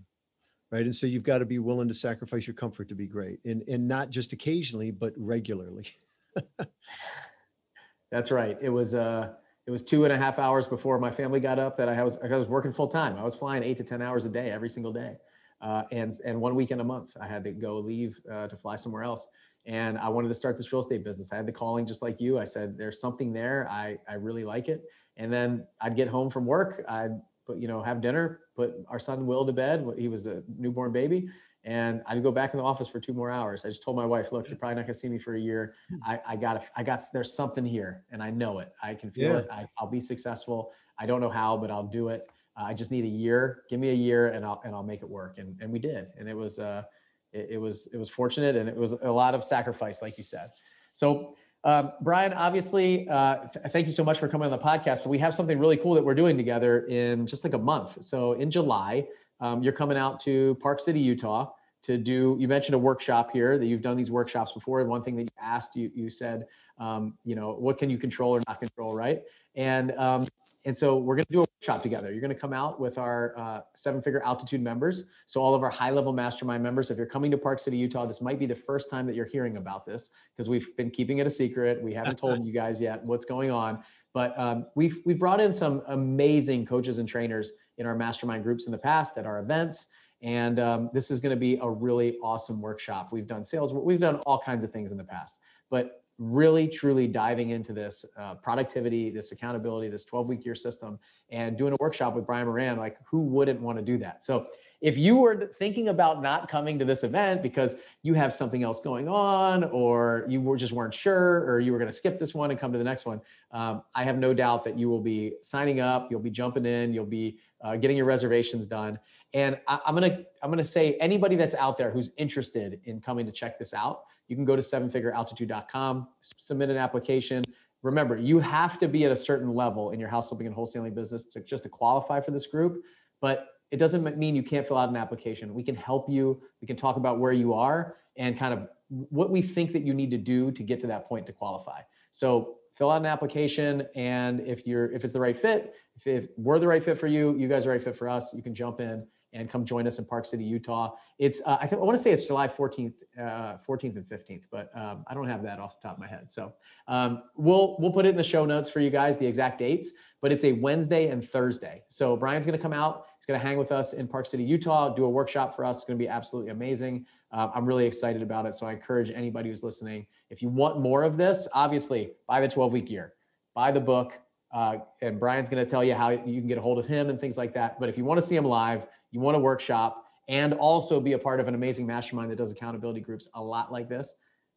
[0.72, 0.84] Right.
[0.84, 3.40] And so you've got to be willing to sacrifice your comfort to be great.
[3.44, 5.88] And and not just occasionally, but regularly.
[8.12, 8.58] That's right.
[8.62, 9.34] It was uh
[9.68, 12.18] it was two and a half hours before my family got up that I was
[12.24, 13.18] I was working full time.
[13.18, 15.18] I was flying eight to ten hours a day every single day,
[15.60, 18.78] uh, and and one weekend a month I had to go leave uh, to fly
[18.78, 19.28] somewhere else.
[19.66, 21.32] And I wanted to start this real estate business.
[21.32, 22.40] I had the calling just like you.
[22.40, 23.68] I said, "There's something there.
[23.70, 24.84] I I really like it."
[25.18, 29.00] And then I'd get home from work, I'd put, you know, have dinner, put our
[29.00, 29.86] son Will to bed.
[29.98, 31.30] He was a newborn baby.
[31.64, 33.66] And I'd go back in the office for two more hours.
[33.66, 35.76] I just told my wife, look, you're probably not gonna see me for a year.
[35.90, 35.98] Hmm.
[36.04, 38.72] I, I got, I got, there's something here and I know it.
[38.82, 39.38] I can feel yeah.
[39.40, 39.48] it.
[39.52, 40.72] I, will be successful.
[40.98, 42.28] I don't know how, but I'll do it.
[42.60, 43.64] Uh, I just need a year.
[43.70, 45.38] Give me a year and I'll, and I'll make it work.
[45.38, 46.08] And, and we did.
[46.18, 46.84] And it was, uh,
[47.32, 50.24] it, it was, it was fortunate and it was a lot of sacrifice, like you
[50.24, 50.50] said.
[50.94, 55.04] So um, Brian, obviously, uh, th- thank you so much for coming on the podcast.
[55.04, 58.04] But we have something really cool that we're doing together in just like a month.
[58.04, 59.06] So in July,
[59.40, 61.52] um, you're coming out to Park City, Utah
[61.84, 64.82] to do, you mentioned a workshop here that you've done these workshops before.
[64.82, 66.46] And one thing that you asked, you, you said,
[66.78, 69.24] um, you know, what can you control or not control, right?
[69.56, 70.28] And um,
[70.66, 72.12] and so we're going to do a workshop together.
[72.12, 75.06] You're going to come out with our uh, seven figure altitude members.
[75.26, 78.06] So, all of our high level mastermind members, if you're coming to Park City, Utah,
[78.06, 81.18] this might be the first time that you're hearing about this because we've been keeping
[81.18, 81.82] it a secret.
[81.82, 83.84] We haven't told you guys yet what's going on.
[84.14, 88.66] But um, we've, we've brought in some amazing coaches and trainers in our mastermind groups
[88.66, 89.88] in the past at our events.
[90.22, 93.10] And um, this is going to be a really awesome workshop.
[93.12, 95.38] We've done sales, we've done all kinds of things in the past.
[95.70, 101.00] But really truly diving into this uh, productivity, this accountability, this 12 week year system,
[101.30, 102.78] and doing a workshop with Brian Moran.
[102.78, 104.24] Like, who wouldn't want to do that?
[104.24, 104.48] So,
[104.82, 108.80] if you were thinking about not coming to this event because you have something else
[108.80, 112.34] going on, or you were just weren't sure, or you were going to skip this
[112.34, 115.02] one and come to the next one, um, I have no doubt that you will
[115.02, 119.00] be signing up, you'll be jumping in, you'll be uh, getting your reservations done.
[119.34, 123.26] And I, I'm gonna I'm gonna say anybody that's out there who's interested in coming
[123.26, 126.08] to check this out, you can go to sevenfigurealtitude.com,
[126.38, 127.44] submit an application.
[127.84, 130.96] Remember, you have to be at a certain level in your house flipping and wholesaling
[130.96, 132.82] business to just to qualify for this group.
[133.20, 135.54] But it doesn't mean you can't fill out an application.
[135.54, 136.42] We can help you.
[136.62, 139.94] We can talk about where you are and kind of what we think that you
[139.94, 141.82] need to do to get to that point to qualify.
[142.12, 146.30] So fill out an application, and if you're if it's the right fit, if, if
[146.38, 148.42] we're the right fit for you, you guys are the right fit for us, you
[148.42, 150.92] can jump in and come join us in Park City, Utah.
[151.18, 154.72] It's uh, I, I want to say it's July 14th, uh, 14th and 15th, but
[154.76, 156.30] um, I don't have that off the top of my head.
[156.30, 156.54] So
[156.88, 159.92] um, we'll we'll put it in the show notes for you guys, the exact dates.
[160.22, 161.84] But it's a Wednesday and Thursday.
[161.88, 163.06] So Brian's going to come out.
[163.18, 165.78] He's going to hang with us in Park City, Utah, do a workshop for us.
[165.78, 167.06] It's going to be absolutely amazing.
[167.32, 168.56] Uh, I'm really excited about it.
[168.56, 172.48] So I encourage anybody who's listening, if you want more of this, obviously buy the
[172.48, 173.14] 12 week year,
[173.56, 174.20] buy the book.
[174.54, 177.10] Uh, and Brian's going to tell you how you can get a hold of him
[177.10, 177.80] and things like that.
[177.80, 181.14] But if you want to see him live, you want to workshop and also be
[181.14, 184.16] a part of an amazing mastermind that does accountability groups a lot like this,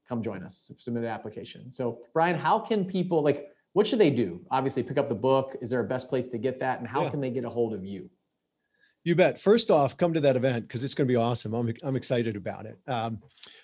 [0.08, 0.70] come join us.
[0.78, 1.72] Submit an application.
[1.72, 3.48] So, Brian, how can people like?
[3.72, 4.40] What should they do?
[4.52, 5.56] Obviously, pick up the book.
[5.60, 6.78] Is there a best place to get that?
[6.78, 7.10] And how yeah.
[7.10, 8.08] can they get a hold of you?
[9.02, 9.40] You bet.
[9.40, 11.52] First off, come to that event because it's going to be awesome.
[11.54, 12.78] I'm, I'm excited about it.
[12.86, 13.20] Um,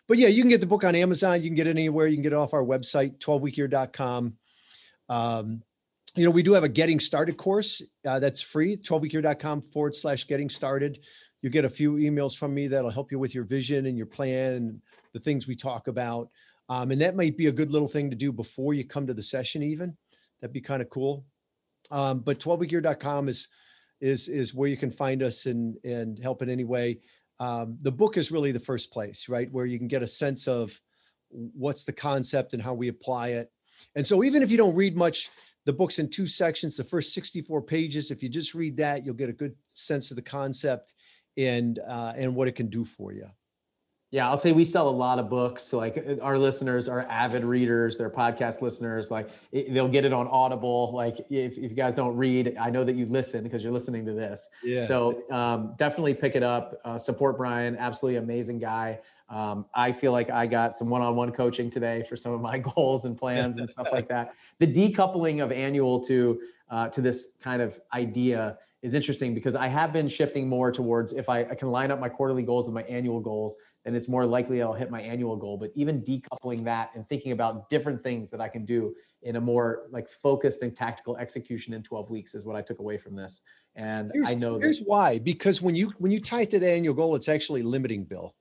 [0.09, 1.41] but yeah, you can get the book on Amazon.
[1.41, 2.09] You can get it anywhere.
[2.09, 4.34] You can get it off our website, 12weekyear.com.
[5.09, 5.62] Um,
[6.17, 10.27] you know, we do have a getting started course uh, that's free, 12weekyear.com forward slash
[10.27, 11.01] getting started.
[11.43, 14.07] You get a few emails from me that'll help you with your vision and your
[14.07, 14.83] plan and
[15.13, 16.29] the things we talk about.
[16.69, 19.15] Um, and that might be a good little thing to do before you come to
[19.15, 19.97] the session, even.
[20.41, 21.25] That'd be kind of cool.
[21.91, 23.49] Um, but 12weekyear.com is
[24.01, 27.01] is is where you can find us and and help in any way.
[27.39, 30.47] Um, the book is really the first place, right, where you can get a sense
[30.47, 30.81] of
[31.31, 33.51] what's the concept and how we apply it.
[33.97, 35.31] And so, even if you don't read much,
[35.67, 36.77] the book's in two sections.
[36.77, 40.17] The first 64 pages, if you just read that, you'll get a good sense of
[40.17, 40.95] the concept
[41.37, 43.27] and uh, and what it can do for you.
[44.13, 45.63] Yeah, I'll say we sell a lot of books.
[45.63, 49.09] So like uh, our listeners are avid readers, they're podcast listeners.
[49.09, 50.91] Like it, they'll get it on Audible.
[50.93, 54.05] Like if, if you guys don't read, I know that you listen because you're listening
[54.07, 54.49] to this.
[54.65, 54.85] Yeah.
[54.87, 56.81] So um, definitely pick it up.
[56.85, 57.77] Uh, support Brian.
[57.77, 58.99] Absolutely amazing guy.
[59.31, 63.05] Um, I feel like I got some one-on-one coaching today for some of my goals
[63.05, 64.35] and plans and stuff like that.
[64.59, 69.68] The decoupling of annual to uh, to this kind of idea is interesting because I
[69.68, 72.74] have been shifting more towards if I, I can line up my quarterly goals with
[72.74, 75.57] my annual goals then it's more likely I'll hit my annual goal.
[75.57, 79.41] But even decoupling that and thinking about different things that I can do in a
[79.41, 83.16] more like focused and tactical execution in 12 weeks is what I took away from
[83.16, 83.41] this.
[83.76, 86.59] And here's, I know here's that- why because when you when you tie it to
[86.59, 88.35] the annual goal, it's actually limiting, Bill.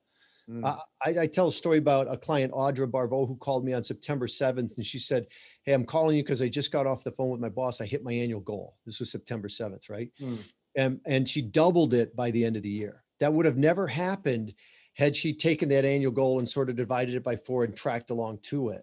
[0.50, 0.64] Mm.
[0.64, 3.84] Uh, I, I, tell a story about a client, Audra Barbeau, who called me on
[3.84, 5.26] September 7th, and she said,
[5.62, 7.80] "Hey, I'm calling you because I just got off the phone with my boss.
[7.80, 8.76] I hit my annual goal.
[8.84, 10.10] This was September 7th, right?
[10.20, 10.38] Mm.
[10.76, 13.04] And and she doubled it by the end of the year.
[13.20, 14.54] That would have never happened
[14.94, 18.10] had she taken that annual goal and sort of divided it by four and tracked
[18.10, 18.82] along to it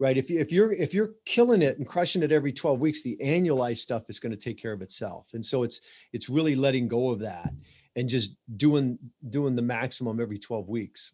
[0.00, 3.02] right if, you, if you're if you're killing it and crushing it every 12 weeks
[3.02, 5.80] the annualized stuff is going to take care of itself and so it's
[6.12, 7.52] it's really letting go of that
[7.96, 8.98] and just doing
[9.30, 11.12] doing the maximum every 12 weeks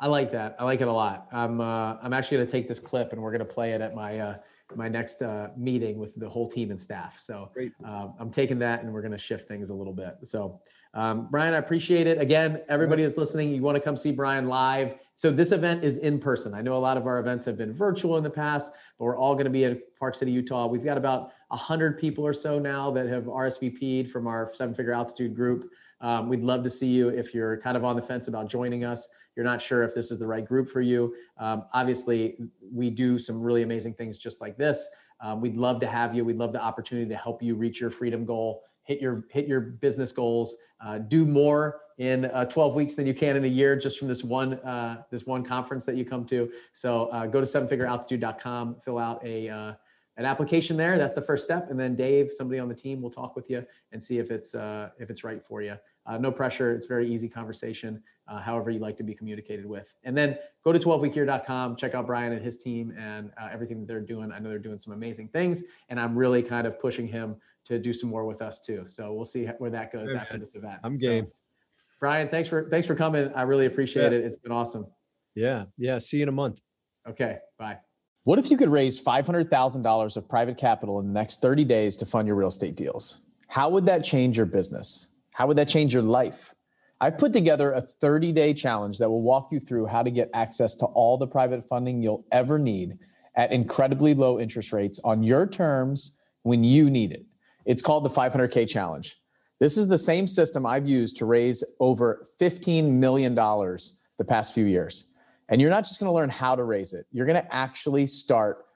[0.00, 2.68] i like that i like it a lot i'm uh, i'm actually going to take
[2.68, 4.36] this clip and we're going to play it at my uh,
[4.74, 7.50] my next uh, meeting with the whole team and staff so
[7.86, 10.60] uh, i'm taking that and we're going to shift things a little bit so
[10.94, 12.20] um, Brian, I appreciate it.
[12.20, 14.94] Again, everybody that's listening, you want to come see Brian live.
[15.16, 16.54] So this event is in person.
[16.54, 19.18] I know a lot of our events have been virtual in the past, but we're
[19.18, 20.68] all going to be at Park City, Utah.
[20.68, 24.92] We've got about 100 people or so now that have RSVP'd from our seven figure
[24.92, 25.70] altitude group.
[26.00, 28.84] Um, we'd love to see you if you're kind of on the fence about joining
[28.84, 29.08] us.
[29.36, 31.14] You're not sure if this is the right group for you.
[31.38, 32.38] Um, obviously,
[32.72, 34.86] we do some really amazing things just like this.
[35.20, 36.24] Um, we'd love to have you.
[36.24, 39.60] We'd love the opportunity to help you reach your freedom goal hit your hit your
[39.60, 43.76] business goals, uh, do more in uh, 12 weeks than you can in a year
[43.76, 46.50] just from this one uh, this one conference that you come to.
[46.72, 49.72] So uh, go to sevenfigurealtitude.com, fill out a uh,
[50.16, 50.96] an application there.
[50.96, 53.64] That's the first step, and then Dave, somebody on the team, will talk with you
[53.92, 55.76] and see if it's uh, if it's right for you.
[56.06, 56.72] Uh, no pressure.
[56.72, 58.02] It's very easy conversation.
[58.26, 61.76] Uh, however you like to be communicated with, and then go to 12weekyear.com.
[61.76, 64.32] Check out Brian and his team and uh, everything that they're doing.
[64.32, 67.36] I know they're doing some amazing things, and I'm really kind of pushing him
[67.66, 68.84] to do some more with us too.
[68.88, 70.80] So we'll see where that goes after this event.
[70.84, 71.26] I'm game.
[71.26, 71.32] So,
[72.00, 73.32] Brian, thanks for thanks for coming.
[73.34, 74.18] I really appreciate yeah.
[74.18, 74.24] it.
[74.24, 74.86] It's been awesome.
[75.34, 75.64] Yeah.
[75.76, 75.98] Yeah.
[75.98, 76.60] See you in a month.
[77.08, 77.38] Okay.
[77.58, 77.78] Bye.
[78.24, 82.06] What if you could raise $500,000 of private capital in the next 30 days to
[82.06, 83.20] fund your real estate deals?
[83.48, 85.08] How would that change your business?
[85.34, 86.54] How would that change your life?
[87.02, 90.30] I've put together a 30 day challenge that will walk you through how to get
[90.32, 92.98] access to all the private funding you'll ever need
[93.34, 97.26] at incredibly low interest rates on your terms when you need it.
[97.66, 99.14] It's called the 500K Challenge.
[99.60, 104.64] This is the same system I've used to raise over $15 million the past few
[104.64, 105.08] years.
[105.48, 108.06] And you're not just going to learn how to raise it, you're going to actually
[108.06, 108.66] start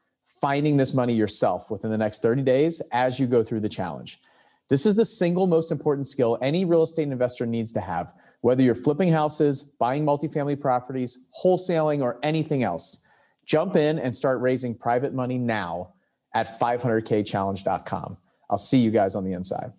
[0.41, 4.21] finding this money yourself within the next 30 days as you go through the challenge.
[4.69, 8.13] This is the single most important skill any real estate investor needs to have,
[8.43, 13.03] whether you're flipping houses, buying multifamily properties, wholesaling, or anything else.
[13.47, 15.95] Jump in and start raising private money now
[16.35, 18.19] at 500kchallenge.com.
[18.51, 19.73] I'll see you guys on the inside.